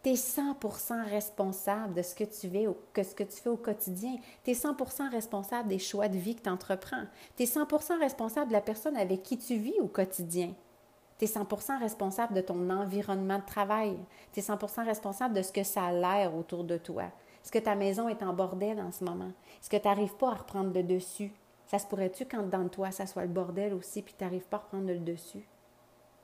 Tu 0.03 0.12
es 0.12 0.13
100% 0.13 1.10
responsable 1.10 1.95
de 1.95 2.03
ce 2.03 2.13
que 2.13 2.25
tu 2.25 2.48
fais, 2.48 2.67
que 2.93 3.01
ce 3.01 3.15
que 3.15 3.24
tu 3.24 3.38
fais 3.38 3.50
au 3.50 3.57
quotidien. 3.57 4.17
Tu 4.43 4.51
es 4.51 4.53
100% 4.53 5.10
responsable 5.10 5.67
des 5.67 5.79
choix 5.79 6.07
de 6.07 6.17
vie 6.17 6.36
que 6.36 6.43
tu 6.43 6.50
entreprends. 6.50 7.05
Tu 7.36 7.43
es 7.43 7.45
100% 7.48 8.00
responsable 8.00 8.50
de 8.50 8.53
la 8.53 8.62
personne 8.62 8.98
avec 8.98 9.24
qui 9.24 9.38
tu 9.38 9.55
vis 9.55 9.79
au 9.79 9.88
quotidien. 9.88 10.53
Tu 11.17 11.25
es 11.25 11.27
100% 11.27 11.79
responsable 11.79 12.36
de 12.36 12.41
ton 12.41 12.69
environnement 12.69 13.39
de 13.39 13.45
travail. 13.45 13.98
Tu 14.31 14.41
es 14.41 14.43
100% 14.43 14.86
responsable 14.86 15.34
de 15.34 15.41
ce 15.41 15.51
que 15.51 15.63
ça 15.63 15.86
a 15.86 15.91
l'air 15.91 16.36
autour 16.36 16.65
de 16.65 16.77
toi. 16.77 17.05
Est-ce 17.43 17.51
que 17.51 17.57
ta 17.57 17.74
maison 17.74 18.07
est 18.07 18.22
en 18.22 18.34
bordel 18.34 18.79
en 18.79 18.91
ce 18.91 19.03
moment? 19.03 19.31
Est-ce 19.60 19.69
que 19.69 19.77
tu 19.77 19.88
n'arrives 19.88 20.15
pas 20.17 20.31
à 20.31 20.36
reprendre 20.36 20.72
le 20.74 20.84
dessus? 20.84 21.31
Ça 21.67 21.79
se 21.79 21.88
pourrait-tu 21.88 22.25
quand 22.25 22.43
dans 22.43 22.67
toi, 22.69 22.91
ça 22.91 23.07
soit 23.07 23.24
le 23.24 23.29
bordel 23.29 23.74
aussi, 23.74 24.01
puis 24.01 24.13
tu 24.17 24.24
n'arrives 24.24 24.48
pas 24.48 24.57
à 24.57 24.60
reprendre 24.62 24.88
le 24.88 25.00
dessus? 25.00 25.48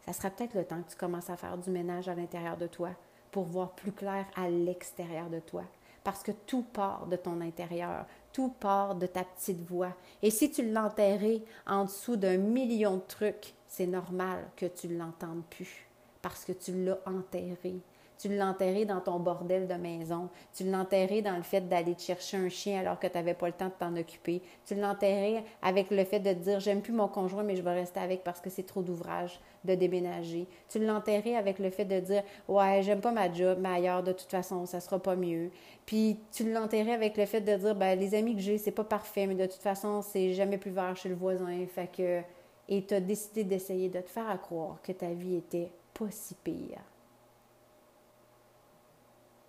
Ça 0.05 0.13
sera 0.13 0.29
peut-être 0.29 0.55
le 0.55 0.65
temps 0.65 0.81
que 0.81 0.91
tu 0.91 0.98
commences 0.98 1.29
à 1.29 1.38
faire 1.38 1.57
du 1.57 1.69
ménage 1.69 2.10
à 2.10 2.15
l'intérieur 2.15 2.57
de 2.57 2.67
toi 2.67 2.89
pour 3.31 3.43
voir 3.45 3.71
plus 3.71 3.91
clair 3.91 4.25
à 4.36 4.50
l'extérieur 4.50 5.29
de 5.29 5.39
toi. 5.39 5.63
Parce 6.03 6.24
que 6.24 6.31
tout 6.31 6.63
part 6.63 7.05
de 7.05 7.15
ton 7.15 7.41
intérieur, 7.41 8.05
tout 8.33 8.50
part 8.50 8.95
de 8.95 9.05
ta 9.05 9.24
petite 9.24 9.62
voix. 9.62 9.95
Et 10.24 10.31
si 10.31 10.50
tu 10.50 10.69
l'enterrais 10.71 11.43
en 11.67 11.86
dessous 11.86 12.15
d'un 12.15 12.38
million 12.38 12.95
de 12.95 13.03
trucs, 13.07 13.53
c'est 13.67 13.86
normal 13.86 14.50
que 14.55 14.65
tu 14.65 14.88
ne 14.88 14.98
l'entendes 14.98 15.43
plus 15.50 15.88
parce 16.21 16.43
que 16.43 16.51
tu 16.51 16.74
l'as 16.83 17.00
enterré. 17.05 17.75
Tu 18.21 18.29
l'enterrais 18.29 18.85
dans 18.85 18.99
ton 18.99 19.17
bordel 19.17 19.67
de 19.67 19.73
maison. 19.73 20.29
Tu 20.53 20.63
l'enterrais 20.63 21.23
dans 21.23 21.35
le 21.35 21.41
fait 21.41 21.61
d'aller 21.61 21.95
te 21.95 22.03
chercher 22.03 22.37
un 22.37 22.49
chien 22.49 22.79
alors 22.79 22.99
que 22.99 23.07
tu 23.07 23.17
n'avais 23.17 23.33
pas 23.33 23.47
le 23.47 23.53
temps 23.53 23.65
de 23.65 23.73
t'en 23.79 23.95
occuper. 23.95 24.43
Tu 24.63 24.75
l'enterrais 24.75 25.43
avec 25.63 25.89
le 25.89 26.03
fait 26.05 26.19
de 26.19 26.31
te 26.31 26.37
dire 26.37 26.59
j'aime 26.59 26.81
plus 26.81 26.93
mon 26.93 27.07
conjoint 27.07 27.41
mais 27.41 27.55
je 27.55 27.63
vais 27.63 27.73
rester 27.73 27.99
avec 27.99 28.23
parce 28.23 28.39
que 28.39 28.51
c'est 28.51 28.61
trop 28.61 28.83
d'ouvrage 28.83 29.39
de 29.63 29.73
déménager. 29.73 30.45
Tu 30.69 30.77
l'enterrais 30.85 31.33
avec 31.33 31.57
le 31.57 31.71
fait 31.71 31.85
de 31.85 31.99
dire 31.99 32.21
ouais 32.47 32.83
j'aime 32.83 33.01
pas 33.01 33.11
ma 33.11 33.33
job 33.33 33.57
mais 33.59 33.69
ailleurs 33.69 34.03
de 34.03 34.11
toute 34.11 34.29
façon 34.29 34.67
ça 34.67 34.79
sera 34.81 34.99
pas 34.99 35.15
mieux. 35.15 35.49
Puis 35.87 36.19
tu 36.31 36.47
l'enterrais 36.51 36.93
avec 36.93 37.17
le 37.17 37.25
fait 37.25 37.41
de 37.41 37.55
dire 37.55 37.73
ben 37.73 37.97
les 37.97 38.13
amis 38.13 38.35
que 38.35 38.41
j'ai 38.41 38.59
c'est 38.59 38.69
pas 38.69 38.83
parfait 38.83 39.25
mais 39.25 39.33
de 39.33 39.47
toute 39.47 39.63
façon 39.63 40.03
c'est 40.03 40.33
jamais 40.33 40.59
plus 40.59 40.69
vert 40.69 40.95
chez 40.95 41.09
le 41.09 41.15
voisin. 41.15 41.65
Fait 41.73 41.89
que 41.91 42.21
et 42.69 42.85
tu 42.85 42.93
as 42.93 42.99
décidé 42.99 43.43
d'essayer 43.43 43.89
de 43.89 43.99
te 43.99 44.09
faire 44.11 44.39
croire 44.41 44.79
que 44.83 44.91
ta 44.91 45.09
vie 45.09 45.37
était 45.37 45.71
pas 45.95 46.11
si 46.11 46.35
pire. 46.35 46.90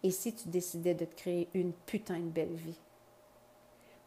Et 0.02 0.10
si 0.10 0.34
tu 0.34 0.48
décidais 0.48 0.94
de 0.94 1.04
te 1.04 1.14
créer 1.14 1.48
une 1.54 1.72
putain 1.72 2.18
de 2.18 2.28
belle 2.28 2.54
vie? 2.54 2.78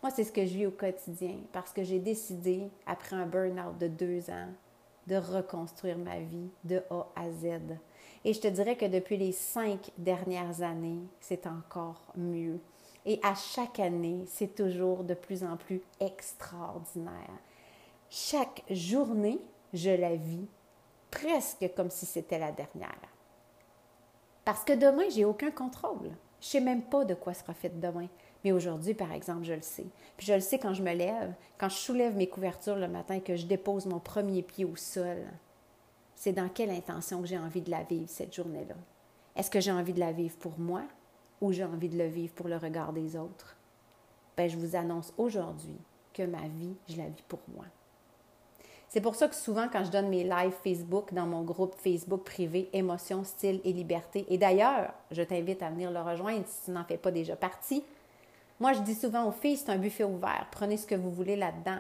Moi, 0.04 0.12
c'est 0.12 0.24
ce 0.24 0.32
que 0.32 0.46
je 0.46 0.54
vis 0.54 0.66
au 0.66 0.72
quotidien 0.72 1.38
parce 1.52 1.72
que 1.72 1.84
j'ai 1.84 2.00
décidé, 2.00 2.70
après 2.86 3.16
un 3.16 3.26
burn-out 3.26 3.78
de 3.78 3.88
deux 3.88 4.30
ans, 4.30 4.50
de 5.08 5.16
reconstruire 5.16 5.98
ma 5.98 6.20
vie 6.20 6.50
de 6.64 6.82
A 6.90 7.08
à 7.16 7.30
Z. 7.32 7.60
Et 8.24 8.34
je 8.34 8.40
te 8.40 8.48
dirais 8.48 8.76
que 8.76 8.86
depuis 8.86 9.18
les 9.18 9.32
cinq 9.32 9.92
dernières 9.98 10.62
années, 10.62 11.04
c'est 11.20 11.48
encore 11.48 12.02
mieux. 12.16 12.60
Et 13.06 13.20
à 13.24 13.36
chaque 13.36 13.80
année, 13.80 14.26
c'est 14.28 14.56
toujours 14.56 15.04
de 15.04 15.14
plus 15.14 15.44
en 15.44 15.58
plus 15.58 15.82
extraordinaire. 16.00 17.30
Chaque 18.10 18.64
journée, 18.70 19.40
je 19.74 19.92
la 19.92 20.16
vis 20.16 20.48
presque 21.12 21.70
comme 21.76 21.92
si 21.92 22.06
c'était 22.06 22.40
la 22.40 22.52
dernière. 22.52 23.15
Parce 24.46 24.64
que 24.64 24.74
demain, 24.74 25.10
j'ai 25.10 25.26
aucun 25.26 25.52
contrôle. 25.52 26.12
Je 26.40 26.48
sais 26.48 26.62
même 26.62 26.84
pas 26.84 27.04
de 27.04 27.16
quoi 27.16 27.34
sera 27.34 27.54
fait 27.54 27.80
demain. 27.80 28.08
Mais 28.44 28.52
aujourd'hui, 28.52 28.94
par 28.94 29.12
exemple, 29.12 29.44
je 29.44 29.54
le 29.54 29.64
sais. 29.64 29.88
Puis 30.16 30.28
je 30.28 30.34
le 30.34 30.40
sais 30.40 30.60
quand 30.60 30.76
je 30.76 30.84
me 30.84 30.94
lève, 30.94 31.34
quand 31.58 31.68
je 31.68 31.76
soulève 31.76 32.16
mes 32.16 32.30
couvertures 32.30 32.76
le 32.76 32.88
matin, 32.88 33.20
que 33.20 33.36
je 33.36 33.48
dépose 33.48 33.88
mon 33.88 34.00
premier 34.00 34.44
pied 34.44 34.64
au 34.64 34.76
sol. 34.76 35.18
C'est 36.14 36.32
dans 36.32 36.48
quelle 36.48 36.70
intention 36.70 37.22
que 37.22 37.28
j'ai 37.28 37.40
envie 37.40 37.62
de 37.62 37.72
la 37.72 37.82
vivre 37.82 38.08
cette 38.08 38.36
journée-là? 38.36 38.76
Est-ce 39.36 39.50
que 39.50 39.60
j'ai 39.60 39.72
envie 39.72 39.94
de 39.94 40.00
la 40.00 40.12
vivre 40.12 40.38
pour 40.38 40.60
moi 40.60 40.84
ou 41.42 41.52
j'ai 41.52 41.64
envie 41.64 41.90
de 41.90 41.98
le 41.98 42.08
vivre 42.08 42.34
pour 42.34 42.48
le 42.48 42.58
regard 42.58 42.94
des 42.94 43.18
autres? 43.18 43.58
Ben, 44.38 44.48
je 44.48 44.58
vous 44.58 44.76
annonce 44.76 45.12
aujourd'hui 45.18 45.80
que 46.14 46.24
ma 46.24 46.48
vie, 46.48 46.76
je 46.88 46.98
la 46.98 47.08
vis 47.08 47.24
pour 47.28 47.40
moi. 47.56 47.66
C'est 48.88 49.02
pour 49.02 49.16
ça 49.16 49.28
que 49.28 49.36
souvent, 49.36 49.68
quand 49.72 49.84
je 49.84 49.92
donne 49.92 50.10
mes 50.10 50.24
lives 50.24 50.54
Facebook 50.64 51.14
dans 51.14 51.26
mon 51.26 51.44
groupe 51.44 51.76
Facebook 51.76 52.24
privé 52.24 52.70
Émotion, 52.74 53.24
Style 53.24 53.60
et 53.64 53.74
Liberté, 53.74 54.26
et 54.30 54.38
d'ailleurs, 54.38 54.94
je 55.12 55.22
t'invite 55.22 55.64
à 55.64 55.70
venir 55.70 55.92
le 55.92 56.00
rejoindre 56.00 56.46
si 56.48 56.66
tu 56.66 56.72
n'en 56.72 56.86
fais 56.86 56.98
pas 56.98 57.12
déjà 57.12 57.36
partie. 57.36 57.84
Moi, 58.60 58.74
je 58.74 58.80
dis 58.82 58.96
souvent 58.96 59.28
aux 59.28 59.32
filles, 59.32 59.58
c'est 59.58 59.72
un 59.72 59.78
buffet 59.78 60.06
ouvert. 60.06 60.48
Prenez 60.52 60.78
ce 60.78 60.88
que 60.88 60.96
vous 60.96 61.12
voulez 61.12 61.36
là-dedans. 61.36 61.80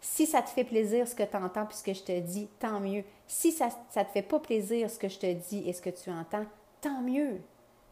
Si 0.00 0.26
ça 0.26 0.42
te 0.42 0.50
fait 0.50 0.64
plaisir 0.64 1.06
ce 1.06 1.14
que 1.14 1.22
tu 1.22 1.36
entends 1.36 1.66
puisque 1.66 1.94
je 1.94 2.02
te 2.02 2.18
dis, 2.20 2.48
tant 2.58 2.80
mieux. 2.80 3.04
Si 3.26 3.52
ça 3.52 3.66
ne 3.66 4.02
te 4.02 4.08
fait 4.10 4.22
pas 4.22 4.40
plaisir 4.40 4.90
ce 4.90 4.98
que 4.98 5.08
je 5.08 5.18
te 5.18 5.32
dis 5.32 5.68
et 5.68 5.72
ce 5.72 5.82
que 5.82 5.90
tu 5.90 6.10
entends, 6.10 6.46
tant 6.80 7.00
mieux. 7.00 7.40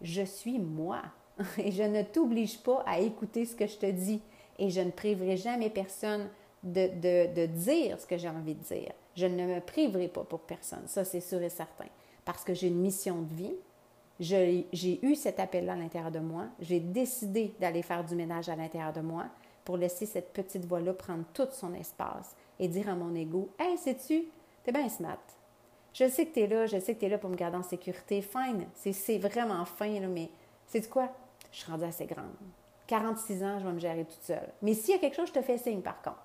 Je 0.03 0.23
suis 0.23 0.59
moi 0.59 1.03
et 1.59 1.71
je 1.71 1.83
ne 1.83 2.03
t'oblige 2.03 2.59
pas 2.59 2.83
à 2.87 2.99
écouter 2.99 3.47
ce 3.47 3.55
que 3.55 3.67
je 3.67 3.77
te 3.77 3.87
dis 3.87 4.21
et 4.59 4.71
je 4.71 4.81
ne 4.81 4.91
priverai 4.91 5.37
jamais 5.37 5.71
personne 5.71 6.29
de, 6.65 7.47
dire 7.47 8.01
ce 8.01 8.07
que 8.07 8.17
j'ai 8.17 8.29
envie 8.29 8.55
de 8.55 8.63
dire. 8.63 8.93
Je 9.17 9.27
ne 9.27 9.47
me 9.47 9.61
priverai 9.61 10.09
pas 10.09 10.25
pour 10.25 10.41
personne, 10.41 10.87
ça 10.87 11.05
c'est 11.05 11.21
sûr 11.21 11.41
et 11.43 11.51
certain, 11.51 11.87
parce 12.25 12.43
que 12.43 12.55
j'ai 12.55 12.69
une 12.69 12.81
mission 12.81 13.23
de 13.23 13.35
vie. 13.35 13.55
J'ai 14.21 15.05
eu 15.05 15.15
cet 15.17 15.41
appel-là 15.41 15.73
à 15.73 15.77
l'intérieur 15.77 16.13
de 16.13 16.21
moi. 16.21 16.47
J'ai 16.61 16.81
décidé 16.81 17.53
d'aller 17.61 17.83
faire 17.83 18.05
du 18.05 18.15
ménage 18.15 18.49
à 18.49 18.55
l'intérieur 18.55 18.93
de 18.93 19.01
moi 19.01 19.27
pour 19.65 19.77
laisser 19.77 20.07
cette 20.07 20.33
petite 20.33 20.67
voix-là 20.67 20.93
prendre 20.93 21.25
tout 21.33 21.49
son 21.51 21.75
espace 21.75 22.37
et 22.61 22.69
dire 22.69 22.89
à 22.89 22.95
mon 22.95 23.15
ego 23.15 23.49
Hey, 23.59 23.77
sais-tu, 23.77 24.25
t'es 24.63 24.73
bien 24.73 24.89
smart. 24.89 25.19
Je 25.93 26.09
sais 26.09 26.27
que 26.27 26.35
tu 26.35 26.41
es 26.41 26.47
là, 26.47 26.67
je 26.67 26.79
sais 26.79 26.95
que 26.95 27.01
tu 27.01 27.07
es 27.07 27.09
là 27.09 27.19
pour 27.19 27.31
me 27.31 27.37
garder 27.37 27.57
en 27.57 27.63
sécurité. 27.63 28.23
Fine, 28.23 28.67
c'est 28.75 29.19
vraiment 29.19 29.65
fin, 29.65 30.01
là, 30.01 30.07
mais 30.07 30.29
c'est 30.67 30.89
quoi? 30.89 31.09
Je 31.53 31.59
suis 31.59 31.71
rendue 31.71 31.85
assez 31.85 32.07
grande. 32.07 32.35
46 32.87 33.45
ans, 33.45 33.59
je 33.61 33.67
vais 33.67 33.73
me 33.73 33.79
gérer 33.79 34.05
toute 34.05 34.23
seule. 34.23 34.53
Mais 34.63 34.75
s'il 34.75 34.95
y 34.95 34.97
a 34.97 34.99
quelque 34.99 35.17
chose, 35.17 35.29
je 35.29 35.35
te 35.35 35.43
fais 35.43 35.59
signe 35.59 35.81
par 35.81 36.03
contre. 36.03 36.24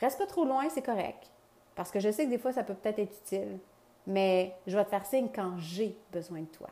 Reste 0.00 0.18
pas 0.18 0.26
trop 0.26 0.44
loin, 0.44 0.68
c'est 0.70 0.82
correct. 0.82 1.30
Parce 1.74 1.90
que 1.90 2.00
je 2.00 2.10
sais 2.10 2.24
que 2.24 2.30
des 2.30 2.38
fois, 2.38 2.52
ça 2.52 2.64
peut 2.64 2.74
peut-être 2.74 2.98
être 2.98 3.16
utile. 3.24 3.58
Mais 4.06 4.54
je 4.66 4.76
vais 4.76 4.84
te 4.84 4.90
faire 4.90 5.06
signe 5.06 5.28
quand 5.34 5.58
j'ai 5.58 5.96
besoin 6.12 6.40
de 6.40 6.46
toi. 6.46 6.70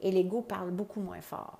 Et 0.00 0.10
l'ego 0.10 0.42
parle 0.42 0.70
beaucoup 0.70 1.00
moins 1.00 1.20
fort. 1.20 1.58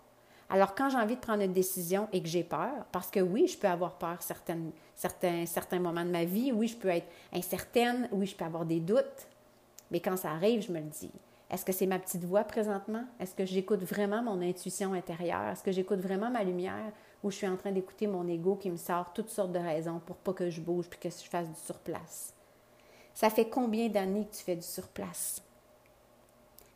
Alors, 0.51 0.75
quand 0.75 0.89
j'ai 0.89 0.97
envie 0.97 1.17
de 1.17 1.21
prendre 1.21 1.43
une 1.43 1.53
décision 1.53 2.09
et 2.13 2.23
que 2.23 2.29
j'ai 2.29 2.45
peur, 2.45 2.87
parce 2.91 3.11
que 3.11 3.21
oui, 3.21 3.47
je 3.47 3.59
peux 3.59 3.67
avoir 3.67 3.95
peur 3.95 4.23
certains, 4.23 4.71
certains 4.95 5.79
moments 5.79 6.05
de 6.05 6.11
ma 6.11 6.25
vie, 6.25 6.53
oui, 6.53 6.69
je 6.69 6.77
peux 6.77 6.89
être 6.89 7.09
incertaine, 7.33 8.09
oui, 8.13 8.27
je 8.27 8.35
peux 8.35 8.47
avoir 8.47 8.65
des 8.65 8.81
doutes, 8.81 9.27
mais 9.91 10.01
quand 10.01 10.17
ça 10.17 10.31
arrive, 10.31 10.63
je 10.63 10.73
me 10.73 10.79
le 10.79 10.87
dis. 10.87 11.13
Est-ce 11.51 11.65
que 11.65 11.73
c'est 11.73 11.87
ma 11.87 11.99
petite 11.99 12.25
voix 12.25 12.45
présentement? 12.45 13.05
Est-ce 13.21 13.35
que 13.35 13.45
j'écoute 13.45 13.83
vraiment 13.83 14.23
mon 14.23 14.41
intuition 14.43 14.93
intérieure? 14.93 15.49
Est-ce 15.49 15.63
que 15.63 15.73
j'écoute 15.73 16.01
vraiment 16.01 16.31
ma 16.31 16.45
lumière? 16.45 16.93
Ou 17.23 17.31
je 17.31 17.37
suis 17.37 17.49
en 17.49 17.57
train 17.57 17.73
d'écouter 17.73 18.07
mon 18.07 18.27
ego 18.29 18.57
qui 18.57 18.71
me 18.71 18.77
sort 18.77 19.13
toutes 19.13 19.31
sortes 19.31 19.53
de 19.53 19.59
raisons 19.59 20.01
pour 20.05 20.17
pas 20.17 20.33
que 20.33 20.51
je 20.51 20.61
bouge 20.61 20.89
puis 20.89 20.99
que 20.99 21.11
je 21.11 21.29
fasse 21.29 21.49
du 21.49 21.61
surplace? 21.61 22.35
Ça 23.15 23.31
fait 23.31 23.49
combien 23.49 23.89
d'années 23.89 24.27
que 24.27 24.37
tu 24.37 24.45
fais 24.45 24.57
du 24.57 24.63
surplace? 24.63 25.43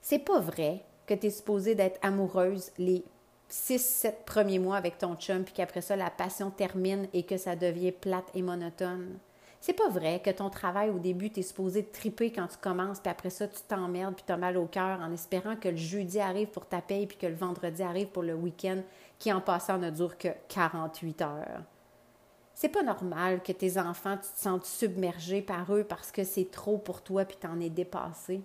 C'est 0.00 0.18
pas 0.18 0.40
vrai 0.40 0.84
que 1.06 1.14
tu 1.14 1.26
es 1.28 1.30
supposée 1.30 1.74
d'être 1.74 2.00
amoureuse 2.02 2.72
les 2.78 3.04
six, 3.48 3.78
sept 3.78 4.24
premiers 4.24 4.58
mois 4.58 4.76
avec 4.76 4.98
ton 4.98 5.14
chum, 5.14 5.44
puis 5.44 5.54
qu'après 5.54 5.82
ça, 5.82 5.94
la 5.94 6.10
passion 6.10 6.50
termine 6.50 7.06
et 7.12 7.22
que 7.22 7.36
ça 7.36 7.54
devient 7.54 7.92
plate 7.92 8.30
et 8.34 8.42
monotone. 8.42 9.18
C'est 9.62 9.74
pas 9.74 9.88
vrai 9.88 10.20
que 10.20 10.30
ton 10.30 10.50
travail 10.50 10.90
au 10.90 10.98
début, 10.98 11.30
tu 11.30 11.38
es 11.38 11.44
supposé 11.44 11.84
triper 11.84 12.32
quand 12.32 12.48
tu 12.48 12.56
commences, 12.56 12.98
puis 12.98 13.12
après 13.12 13.30
ça, 13.30 13.46
tu 13.46 13.62
t'emmerdes, 13.62 14.16
puis 14.16 14.24
tu 14.26 14.32
as 14.32 14.36
mal 14.36 14.56
au 14.56 14.66
cœur 14.66 14.98
en 14.98 15.12
espérant 15.12 15.54
que 15.54 15.68
le 15.68 15.76
jeudi 15.76 16.18
arrive 16.18 16.48
pour 16.48 16.66
ta 16.66 16.80
paye, 16.80 17.06
puis 17.06 17.16
que 17.16 17.28
le 17.28 17.36
vendredi 17.36 17.80
arrive 17.80 18.08
pour 18.08 18.24
le 18.24 18.34
week-end, 18.34 18.82
qui 19.20 19.32
en 19.32 19.40
passant 19.40 19.78
ne 19.78 19.90
dure 19.90 20.18
que 20.18 20.30
48 20.48 21.22
heures. 21.22 21.62
C'est 22.54 22.70
pas 22.70 22.82
normal 22.82 23.40
que 23.40 23.52
tes 23.52 23.78
enfants, 23.78 24.16
tu 24.16 24.32
te 24.32 24.40
sentes 24.40 24.64
submergé 24.64 25.42
par 25.42 25.72
eux 25.72 25.84
parce 25.84 26.10
que 26.10 26.24
c'est 26.24 26.50
trop 26.50 26.78
pour 26.78 27.00
toi 27.02 27.24
puis 27.24 27.36
t'en 27.36 27.60
es 27.60 27.70
dépassé. 27.70 28.42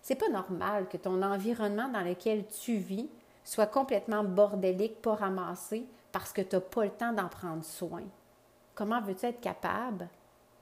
C'est 0.00 0.14
pas 0.14 0.30
normal 0.30 0.88
que 0.88 0.96
ton 0.96 1.20
environnement 1.20 1.88
dans 1.88 2.00
lequel 2.00 2.46
tu 2.46 2.76
vis 2.76 3.10
soit 3.44 3.66
complètement 3.66 4.24
bordélique, 4.24 5.02
pas 5.02 5.14
ramassé, 5.14 5.86
parce 6.10 6.32
que 6.32 6.40
tu 6.40 6.56
n'as 6.56 6.62
pas 6.62 6.84
le 6.84 6.90
temps 6.90 7.12
d'en 7.12 7.28
prendre 7.28 7.64
soin. 7.64 8.04
Comment 8.74 9.02
veux-tu 9.02 9.26
être 9.26 9.42
capable 9.42 10.08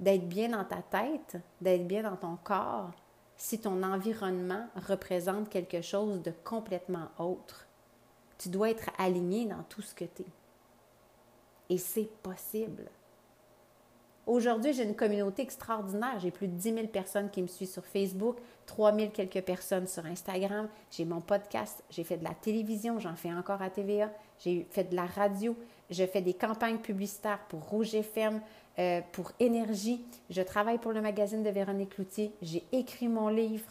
d'être 0.02 0.28
bien 0.28 0.48
dans 0.48 0.64
ta 0.64 0.82
tête, 0.82 1.38
d'être 1.60 1.86
bien 1.86 2.02
dans 2.02 2.16
ton 2.16 2.36
corps, 2.42 2.90
si 3.36 3.60
ton 3.60 3.82
environnement 3.82 4.66
représente 4.88 5.48
quelque 5.48 5.80
chose 5.80 6.20
de 6.22 6.32
complètement 6.44 7.08
autre? 7.18 7.66
Tu 8.36 8.48
dois 8.48 8.70
être 8.70 8.90
aligné 8.98 9.46
dans 9.46 9.62
tout 9.68 9.82
ce 9.82 9.94
que 9.94 10.04
tu 10.04 10.22
es. 10.22 10.26
Et 11.70 11.78
c'est 11.78 12.10
possible. 12.22 12.90
Aujourd'hui, 14.26 14.72
j'ai 14.72 14.84
une 14.84 14.94
communauté 14.94 15.42
extraordinaire. 15.42 16.18
J'ai 16.20 16.30
plus 16.30 16.46
de 16.46 16.54
10 16.54 16.74
000 16.74 16.86
personnes 16.86 17.28
qui 17.30 17.42
me 17.42 17.48
suivent 17.48 17.68
sur 17.68 17.84
Facebook, 17.84 18.38
3 18.66 18.94
000 18.94 19.10
quelques 19.10 19.42
personnes 19.42 19.88
sur 19.88 20.06
Instagram. 20.06 20.68
J'ai 20.90 21.04
mon 21.04 21.20
podcast, 21.20 21.82
j'ai 21.90 22.04
fait 22.04 22.18
de 22.18 22.24
la 22.24 22.34
télévision, 22.34 23.00
j'en 23.00 23.16
fais 23.16 23.32
encore 23.32 23.62
à 23.62 23.70
TVA. 23.70 24.10
J'ai 24.38 24.66
fait 24.70 24.84
de 24.84 24.94
la 24.94 25.06
radio, 25.06 25.56
je 25.90 26.04
fais 26.06 26.20
des 26.20 26.34
campagnes 26.34 26.78
publicitaires 26.78 27.40
pour 27.48 27.68
Rouge 27.68 27.94
FM, 27.94 28.40
euh, 28.78 29.00
pour 29.12 29.32
Énergie. 29.38 30.04
Je 30.30 30.42
travaille 30.42 30.78
pour 30.78 30.92
le 30.92 31.00
magazine 31.00 31.42
de 31.42 31.50
Véronique 31.50 31.98
Loutier. 31.98 32.32
J'ai 32.40 32.64
écrit 32.72 33.08
mon 33.08 33.28
livre. 33.28 33.70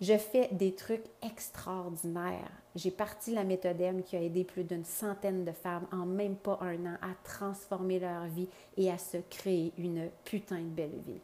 Je 0.00 0.16
fais 0.16 0.48
des 0.52 0.74
trucs 0.74 1.04
extraordinaires. 1.22 2.50
J'ai 2.74 2.90
parti 2.90 3.34
la 3.34 3.44
méthode 3.44 3.80
M 3.80 4.02
qui 4.02 4.16
a 4.16 4.22
aidé 4.22 4.44
plus 4.44 4.64
d'une 4.64 4.84
centaine 4.84 5.44
de 5.44 5.52
femmes 5.52 5.86
en 5.92 6.06
même 6.06 6.36
pas 6.36 6.58
un 6.62 6.86
an 6.86 6.96
à 7.02 7.14
transformer 7.24 7.98
leur 7.98 8.24
vie 8.26 8.48
et 8.76 8.90
à 8.90 8.96
se 8.96 9.18
créer 9.28 9.72
une 9.76 10.08
putain 10.24 10.60
de 10.60 10.68
belle 10.68 11.00
vie. 11.06 11.20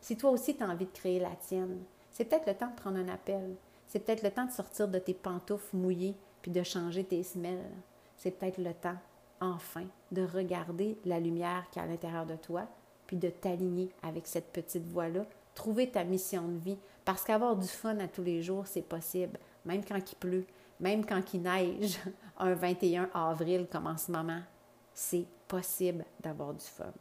Si 0.00 0.16
toi 0.16 0.30
aussi 0.30 0.56
tu 0.56 0.62
as 0.62 0.68
envie 0.68 0.86
de 0.86 0.90
créer 0.90 1.20
la 1.20 1.34
tienne, 1.36 1.78
c'est 2.10 2.24
peut-être 2.24 2.46
le 2.46 2.54
temps 2.54 2.70
de 2.70 2.80
prendre 2.80 2.98
un 2.98 3.08
appel. 3.08 3.54
C'est 3.86 4.00
peut-être 4.00 4.22
le 4.22 4.30
temps 4.30 4.46
de 4.46 4.50
sortir 4.52 4.88
de 4.88 4.98
tes 4.98 5.14
pantoufles 5.14 5.76
mouillées 5.76 6.16
puis 6.42 6.50
de 6.50 6.62
changer 6.62 7.04
tes 7.04 7.22
semelles. 7.22 7.70
C'est 8.16 8.32
peut-être 8.32 8.58
le 8.58 8.74
temps, 8.74 8.98
enfin, 9.42 9.84
de 10.12 10.24
regarder 10.24 10.96
la 11.04 11.20
lumière 11.20 11.66
qui 11.70 11.78
est 11.78 11.82
à 11.82 11.86
l'intérieur 11.86 12.24
de 12.24 12.36
toi 12.36 12.66
puis 13.06 13.16
de 13.16 13.28
t'aligner 13.28 13.90
avec 14.02 14.26
cette 14.26 14.52
petite 14.52 14.86
voix-là 14.86 15.26
trouver 15.54 15.90
ta 15.90 16.04
mission 16.04 16.48
de 16.48 16.58
vie. 16.58 16.78
Parce 17.04 17.24
qu'avoir 17.24 17.56
du 17.56 17.68
fun 17.68 17.98
à 17.98 18.08
tous 18.08 18.22
les 18.22 18.42
jours, 18.42 18.66
c'est 18.66 18.82
possible, 18.82 19.38
même 19.64 19.84
quand 19.84 19.98
il 20.10 20.16
pleut, 20.16 20.46
même 20.80 21.04
quand 21.04 21.34
il 21.34 21.42
neige, 21.42 21.98
un 22.38 22.54
21 22.54 23.10
avril 23.14 23.66
comme 23.70 23.86
en 23.86 23.98
ce 23.98 24.12
moment. 24.12 24.40
C'est 24.94 25.26
possible 25.48 26.04
d'avoir 26.20 26.54
du 26.54 26.64
fun. 26.64 26.92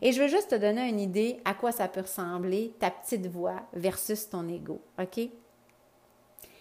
Et 0.00 0.12
je 0.12 0.22
veux 0.22 0.28
juste 0.28 0.50
te 0.50 0.54
donner 0.54 0.88
une 0.88 1.00
idée 1.00 1.38
à 1.44 1.54
quoi 1.54 1.70
ça 1.70 1.86
peut 1.86 2.00
ressembler, 2.00 2.74
ta 2.78 2.90
petite 2.90 3.26
voix 3.26 3.62
versus 3.74 4.28
ton 4.28 4.48
ego, 4.48 4.80
OK? 4.98 5.28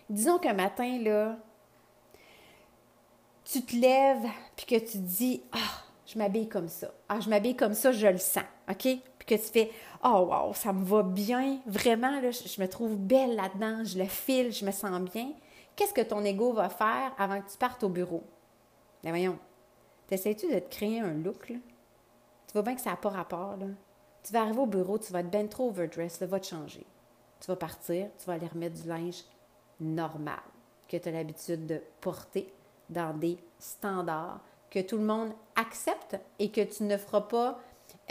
Disons 0.09 0.37
qu'un 0.37 0.53
matin, 0.53 0.99
là, 1.01 1.37
tu 3.45 3.63
te 3.63 3.75
lèves 3.75 4.27
puis 4.55 4.65
que 4.65 4.83
tu 4.83 4.97
dis 4.97 5.43
Ah, 5.53 5.83
je 6.05 6.17
m'habille 6.17 6.49
comme 6.49 6.67
ça. 6.67 6.91
Ah, 7.07 7.19
je 7.19 7.29
m'habille 7.29 7.55
comme 7.55 7.73
ça, 7.73 7.91
je 7.91 8.07
le 8.07 8.17
sens. 8.17 8.43
OK? 8.69 8.81
Puis 8.81 9.25
que 9.25 9.35
tu 9.35 9.51
fais 9.51 9.71
Oh, 10.03 10.27
wow, 10.29 10.53
ça 10.53 10.73
me 10.73 10.83
va 10.83 11.03
bien. 11.03 11.59
Vraiment, 11.65 12.19
là, 12.19 12.31
je, 12.31 12.61
me 12.61 12.67
trouve 12.67 12.95
belle 12.95 13.35
là-dedans. 13.35 13.83
Je 13.83 13.97
le 13.97 14.05
file, 14.05 14.51
je 14.51 14.65
me 14.65 14.71
sens 14.71 14.99
bien. 15.01 15.31
Qu'est-ce 15.75 15.93
que 15.93 16.01
ton 16.01 16.23
ego 16.23 16.53
va 16.53 16.69
faire 16.69 17.13
avant 17.17 17.41
que 17.41 17.49
tu 17.49 17.57
partes 17.57 17.83
au 17.83 17.89
bureau? 17.89 18.23
Ben 19.03 19.09
voyons, 19.11 19.37
t'essayes-tu 20.07 20.51
de 20.51 20.59
te 20.59 20.69
créer 20.69 20.99
un 20.99 21.13
look, 21.13 21.49
là? 21.49 21.57
Tu 22.47 22.53
vois 22.53 22.61
bien 22.61 22.75
que 22.75 22.81
ça 22.81 22.91
n'a 22.91 22.97
pas 22.97 23.09
rapport, 23.09 23.57
là. 23.57 23.67
Tu 24.23 24.33
vas 24.33 24.41
arriver 24.41 24.59
au 24.59 24.65
bureau, 24.65 24.97
tu 24.97 25.11
vas 25.11 25.19
être 25.19 25.29
bien 25.29 25.45
trop 25.45 25.69
overdress, 25.69 26.13
ça 26.13 26.25
va 26.25 26.39
te 26.39 26.47
changer. 26.47 26.85
Tu 27.39 27.47
vas 27.47 27.55
partir, 27.55 28.07
tu 28.17 28.25
vas 28.25 28.33
aller 28.33 28.47
remettre 28.47 28.81
du 28.81 28.87
linge 28.87 29.23
normal 29.79 30.41
que 30.87 30.97
tu 30.97 31.09
as 31.09 31.11
l'habitude 31.11 31.65
de 31.67 31.81
porter 32.01 32.51
dans 32.89 33.17
des 33.17 33.37
standards 33.59 34.39
que 34.69 34.79
tout 34.79 34.97
le 34.97 35.03
monde 35.03 35.31
accepte 35.55 36.17
et 36.39 36.51
que 36.51 36.61
tu 36.61 36.83
ne 36.83 36.97
feras 36.97 37.21
pas 37.21 37.59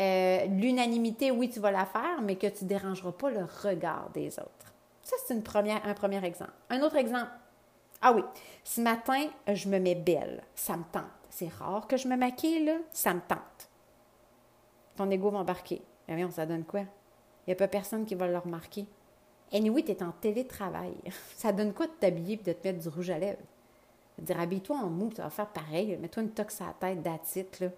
euh, 0.01 0.47
l'unanimité, 0.47 1.31
oui, 1.31 1.51
tu 1.51 1.61
vas 1.61 1.71
la 1.71 1.85
faire, 1.85 2.23
mais 2.23 2.37
que 2.37 2.47
tu 2.47 2.65
ne 2.65 2.69
dérangeras 2.69 3.13
pas 3.13 3.31
le 3.31 3.45
regard 3.63 4.11
des 4.11 4.39
autres. 4.39 4.73
Ça, 5.03 5.17
c'est 5.27 5.35
un 5.35 5.41
premier 5.41 6.25
exemple. 6.25 6.53
Un 6.71 6.81
autre 6.81 6.97
exemple. 6.97 7.31
Ah 8.01 8.13
oui, 8.13 8.23
ce 8.65 8.81
matin, 8.81 9.29
je 9.53 9.69
me 9.69 9.79
mets 9.79 9.95
belle. 9.95 10.43
Ça 10.55 10.77
me 10.77 10.85
tente. 10.91 11.05
C'est 11.31 11.53
rare 11.53 11.87
que 11.87 11.97
je 11.97 12.09
me 12.09 12.17
maquille. 12.17 12.75
Ça 12.91 13.15
me 13.15 13.21
tente. 13.21 13.69
Ton 14.97 15.11
ego 15.11 15.31
va 15.31 15.39
embarquer. 15.39 15.83
Mais 16.07 16.15
voyons, 16.15 16.31
ça 16.31 16.47
donne 16.47 16.65
quoi? 16.65 16.81
Il 16.81 17.49
n'y 17.49 17.53
a 17.53 17.57
pas 17.57 17.69
personne 17.69 18.05
qui 18.05 18.15
va 18.15 18.27
le 18.27 18.39
remarquer. 18.39 18.87
Anyway, 19.53 19.83
tu 19.83 19.93
es 19.93 20.03
en 20.03 20.13
télétravail. 20.13 20.95
Ça 21.37 21.53
donne 21.53 21.73
quoi 21.73 21.87
de 21.87 21.93
t'habiller 21.93 22.35
et 22.35 22.37
de 22.39 22.53
te 22.53 22.67
mettre 22.67 22.81
du 22.81 22.89
rouge 22.89 23.11
à 23.11 23.19
lèvres? 23.19 23.39
Dire, 24.19 24.39
habille-toi 24.39 24.77
en 24.77 24.91
mou, 24.91 25.11
tu 25.11 25.21
vas 25.21 25.31
faire 25.31 25.49
pareil. 25.49 25.97
Mets-toi 25.97 26.23
une 26.23 26.31
tox 26.31 26.61
à 26.61 26.67
la 26.67 26.73
tête 26.75 27.03
d'attitude. 27.03 27.73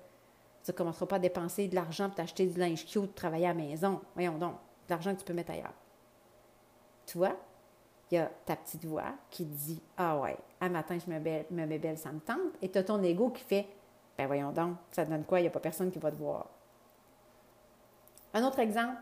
Tu 0.65 0.71
ne 0.71 0.77
commenceras 0.77 1.07
pas 1.07 1.17
à 1.17 1.19
dépenser 1.19 1.69
de 1.69 1.75
l'argent 1.75 2.07
pour 2.07 2.17
t'acheter 2.17 2.47
du 2.47 2.59
linge 2.59 2.85
cute, 2.85 3.15
travailler 3.15 3.47
à 3.47 3.55
la 3.55 3.55
maison. 3.55 4.01
Voyons 4.15 4.37
donc, 4.37 4.55
de 4.89 4.95
l'argent 4.95 5.15
que 5.15 5.21
tu 5.21 5.25
peux 5.25 5.33
mettre 5.33 5.53
ailleurs. 5.53 5.73
Tu 7.07 7.19
vois, 7.19 7.37
il 8.11 8.17
y 8.17 8.19
a 8.19 8.31
ta 8.45 8.57
petite 8.57 8.85
voix 8.85 9.15
qui 9.31 9.45
dit 9.45 9.81
Ah 9.97 10.19
ouais, 10.19 10.37
un 10.61 10.69
matin, 10.69 10.99
je 10.99 11.11
me, 11.11 11.19
mets 11.19 11.79
belle, 11.79 11.99
ça 11.99 12.13
me 12.13 12.21
tente. 12.21 12.39
Et 12.61 12.71
tu 12.71 12.79
as 12.79 12.85
ton 12.85 13.03
ego 13.03 13.31
qui 13.31 13.43
fait 13.43 13.67
Ben 14.19 14.27
voyons 14.27 14.53
donc, 14.53 14.77
ça 14.91 15.05
donne 15.05 15.25
quoi? 15.25 15.41
Il 15.41 15.43
n'y 15.43 15.49
a 15.49 15.53
pas 15.53 15.61
personne 15.61 15.91
qui 15.91 15.99
va 15.99 16.11
te 16.11 16.17
voir. 16.17 16.47
Un 18.35 18.45
autre 18.45 18.59
exemple 18.59 19.01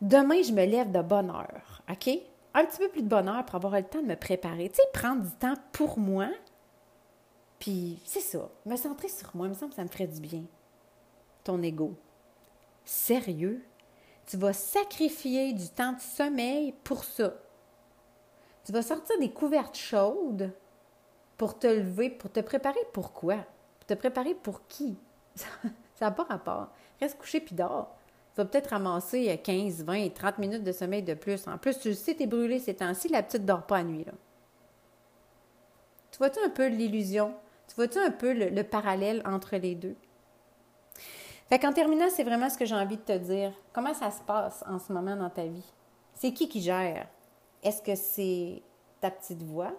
Demain, 0.00 0.42
je 0.42 0.52
me 0.52 0.64
lève 0.64 0.90
de 0.90 1.02
bonne 1.02 1.30
heure. 1.30 1.82
OK? 1.90 2.08
Un 2.54 2.64
petit 2.64 2.78
peu 2.78 2.88
plus 2.88 3.02
de 3.02 3.08
bonne 3.08 3.28
heure 3.28 3.44
pour 3.44 3.56
avoir 3.56 3.74
le 3.74 3.84
temps 3.84 4.02
de 4.02 4.06
me 4.06 4.16
préparer. 4.16 4.68
Tu 4.68 4.76
sais, 4.76 4.82
prendre 4.92 5.22
du 5.22 5.30
temps 5.30 5.54
pour 5.72 5.98
moi, 5.98 6.28
puis 7.64 7.98
c'est 8.04 8.20
ça, 8.20 8.50
me 8.66 8.76
centrer 8.76 9.08
sur 9.08 9.34
moi, 9.34 9.46
il 9.46 9.48
me 9.48 9.54
semble 9.54 9.70
que 9.70 9.76
ça 9.76 9.84
me 9.84 9.88
ferait 9.88 10.06
du 10.06 10.20
bien. 10.20 10.44
Ton 11.44 11.62
ego. 11.62 11.94
Sérieux? 12.84 13.64
Tu 14.26 14.36
vas 14.36 14.52
sacrifier 14.52 15.54
du 15.54 15.70
temps 15.70 15.94
de 15.94 16.00
sommeil 16.00 16.74
pour 16.84 17.04
ça. 17.04 17.32
Tu 18.66 18.72
vas 18.72 18.82
sortir 18.82 19.18
des 19.18 19.30
couvertes 19.30 19.78
chaudes 19.78 20.52
pour 21.38 21.58
te 21.58 21.66
lever, 21.66 22.10
pour 22.10 22.30
te 22.30 22.40
préparer 22.40 22.80
pourquoi? 22.92 23.36
Pour 23.78 23.86
te 23.86 23.94
préparer 23.94 24.34
pour 24.34 24.66
qui? 24.66 24.98
Ça 25.34 25.46
n'a 26.02 26.10
pas 26.10 26.24
rapport. 26.24 26.68
Reste 27.00 27.16
couché 27.16 27.40
puis 27.40 27.54
dors. 27.54 27.96
Tu 28.34 28.42
vas 28.42 28.44
peut-être 28.44 28.72
ramasser 28.72 29.40
15, 29.42 29.84
20, 29.84 30.12
30 30.12 30.36
minutes 30.36 30.64
de 30.64 30.72
sommeil 30.72 31.02
de 31.02 31.14
plus. 31.14 31.48
En 31.48 31.56
plus, 31.56 31.78
tu 31.78 31.94
sais, 31.94 32.14
t'es 32.14 32.26
brûlé 32.26 32.58
ces 32.58 32.74
temps-ci, 32.74 33.08
la 33.08 33.22
petite 33.22 33.46
dort 33.46 33.62
pas 33.62 33.78
à 33.78 33.84
nuit. 33.84 34.04
Là. 34.04 34.12
Tu 36.10 36.18
vois-tu 36.18 36.40
un 36.44 36.50
peu 36.50 36.66
l'illusion? 36.66 37.34
Tu 37.68 37.74
vois-tu 37.76 37.98
un 37.98 38.10
peu 38.10 38.32
le, 38.32 38.62
parallèle 38.62 39.22
entre 39.24 39.56
les 39.56 39.74
deux? 39.74 39.96
Fait 41.48 41.58
qu'en 41.58 41.72
terminant, 41.72 42.08
c'est 42.10 42.24
vraiment 42.24 42.48
ce 42.48 42.56
que 42.56 42.64
j'ai 42.64 42.74
envie 42.74 42.96
de 42.96 43.02
te 43.02 43.16
dire. 43.16 43.52
Comment 43.72 43.94
ça 43.94 44.10
se 44.10 44.20
passe 44.22 44.64
en 44.66 44.78
ce 44.78 44.92
moment 44.92 45.16
dans 45.16 45.30
ta 45.30 45.46
vie? 45.46 45.72
C'est 46.14 46.32
qui 46.32 46.48
qui 46.48 46.62
gère? 46.62 47.06
Est-ce 47.62 47.82
que 47.82 47.94
c'est 47.94 48.62
ta 49.00 49.10
petite 49.10 49.42
voix, 49.42 49.72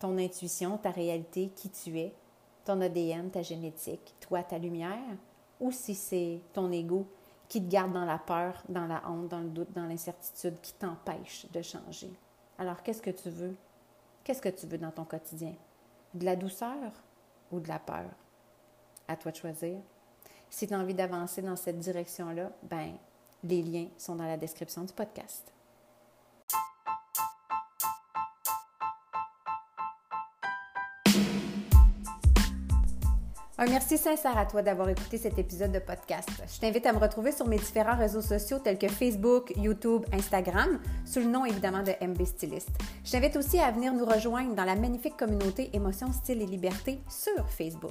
ton 0.00 0.18
intuition, 0.18 0.76
ta 0.78 0.90
réalité, 0.90 1.50
qui 1.54 1.70
tu 1.70 1.98
es, 1.98 2.14
ton 2.64 2.80
ADN, 2.80 3.30
ta 3.30 3.42
génétique, 3.42 4.14
toi, 4.20 4.42
ta 4.42 4.58
lumière? 4.58 5.16
Ou 5.60 5.72
si 5.72 5.94
c'est 5.94 6.40
ton 6.52 6.70
ego 6.72 7.06
qui 7.48 7.62
te 7.62 7.70
garde 7.70 7.92
dans 7.92 8.04
la 8.04 8.18
peur, 8.18 8.62
dans 8.68 8.86
la 8.86 9.02
honte, 9.08 9.28
dans 9.28 9.40
le 9.40 9.48
doute, 9.48 9.72
dans 9.72 9.86
l'incertitude, 9.86 10.60
qui 10.60 10.74
t'empêche 10.74 11.46
de 11.52 11.62
changer? 11.62 12.12
Alors, 12.58 12.82
qu'est-ce 12.82 13.02
que 13.02 13.10
tu 13.10 13.30
veux? 13.30 13.56
Qu'est-ce 14.24 14.42
que 14.42 14.48
tu 14.48 14.66
veux 14.66 14.78
dans 14.78 14.90
ton 14.90 15.04
quotidien? 15.04 15.54
De 16.12 16.24
la 16.24 16.36
douceur? 16.36 16.92
Ou 17.50 17.60
de 17.60 17.68
la 17.68 17.78
peur? 17.78 18.06
À 19.06 19.16
toi 19.16 19.32
de 19.32 19.36
choisir. 19.36 19.78
Si 20.50 20.66
tu 20.66 20.74
as 20.74 20.78
envie 20.78 20.94
d'avancer 20.94 21.42
dans 21.42 21.56
cette 21.56 21.78
direction-là, 21.78 22.50
ben 22.62 22.94
les 23.44 23.62
liens 23.62 23.88
sont 23.96 24.16
dans 24.16 24.26
la 24.26 24.36
description 24.36 24.82
du 24.84 24.92
podcast. 24.92 25.52
Un 33.60 33.66
merci 33.66 33.98
sincère 33.98 34.38
à 34.38 34.46
toi 34.46 34.62
d'avoir 34.62 34.88
écouté 34.88 35.18
cet 35.18 35.36
épisode 35.36 35.72
de 35.72 35.80
podcast. 35.80 36.28
Je 36.46 36.60
t'invite 36.60 36.86
à 36.86 36.92
me 36.92 36.98
retrouver 36.98 37.32
sur 37.32 37.48
mes 37.48 37.56
différents 37.56 37.96
réseaux 37.96 38.22
sociaux 38.22 38.60
tels 38.60 38.78
que 38.78 38.86
Facebook, 38.86 39.52
YouTube, 39.56 40.04
Instagram, 40.12 40.78
sous 41.04 41.18
le 41.18 41.26
nom 41.26 41.44
évidemment 41.44 41.82
de 41.82 41.90
MB 42.00 42.24
Stylist. 42.24 42.70
Je 43.04 43.10
t'invite 43.10 43.34
aussi 43.34 43.58
à 43.58 43.72
venir 43.72 43.92
nous 43.92 44.04
rejoindre 44.04 44.54
dans 44.54 44.64
la 44.64 44.76
magnifique 44.76 45.16
communauté 45.16 45.70
Émotion, 45.72 46.12
Style 46.12 46.40
et 46.40 46.46
Liberté 46.46 47.00
sur 47.08 47.50
Facebook. 47.50 47.90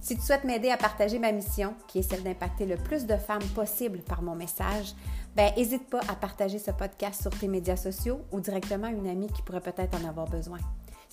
Si 0.00 0.16
tu 0.16 0.22
souhaites 0.22 0.42
m'aider 0.42 0.70
à 0.70 0.76
partager 0.76 1.20
ma 1.20 1.30
mission, 1.30 1.74
qui 1.86 2.00
est 2.00 2.02
celle 2.02 2.24
d'impacter 2.24 2.66
le 2.66 2.76
plus 2.76 3.06
de 3.06 3.16
femmes 3.16 3.46
possible 3.54 4.00
par 4.00 4.22
mon 4.22 4.34
message, 4.34 4.92
ben 5.36 5.52
n'hésite 5.56 5.88
pas 5.88 6.00
à 6.08 6.16
partager 6.16 6.58
ce 6.58 6.72
podcast 6.72 7.22
sur 7.22 7.30
tes 7.30 7.46
médias 7.46 7.76
sociaux 7.76 8.22
ou 8.32 8.40
directement 8.40 8.88
à 8.88 8.90
une 8.90 9.06
amie 9.06 9.28
qui 9.28 9.42
pourrait 9.42 9.60
peut-être 9.60 9.96
en 10.02 10.08
avoir 10.08 10.26
besoin. 10.26 10.58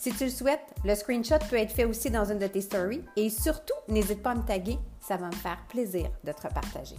Si 0.04 0.12
tu 0.12 0.26
le 0.26 0.32
souhaites, 0.32 0.76
le 0.84 0.96
screenshot 0.96 1.40
peut 1.50 1.56
être 1.56 1.72
fait 1.72 1.86
aussi 1.86 2.10
dans 2.10 2.26
une 2.26 2.38
de 2.38 2.48
tes 2.48 2.60
stories 2.60 3.06
et 3.16 3.30
surtout, 3.30 3.74
n'hésite 3.88 4.22
pas 4.22 4.32
à 4.32 4.36
me 4.36 4.46
taguer, 4.46 4.78
ça 5.00 5.16
va 5.16 5.28
me 5.28 5.32
faire 5.32 5.66
plaisir 5.70 6.12
de 6.26 6.34
te 6.34 6.46
repartager. 6.46 6.98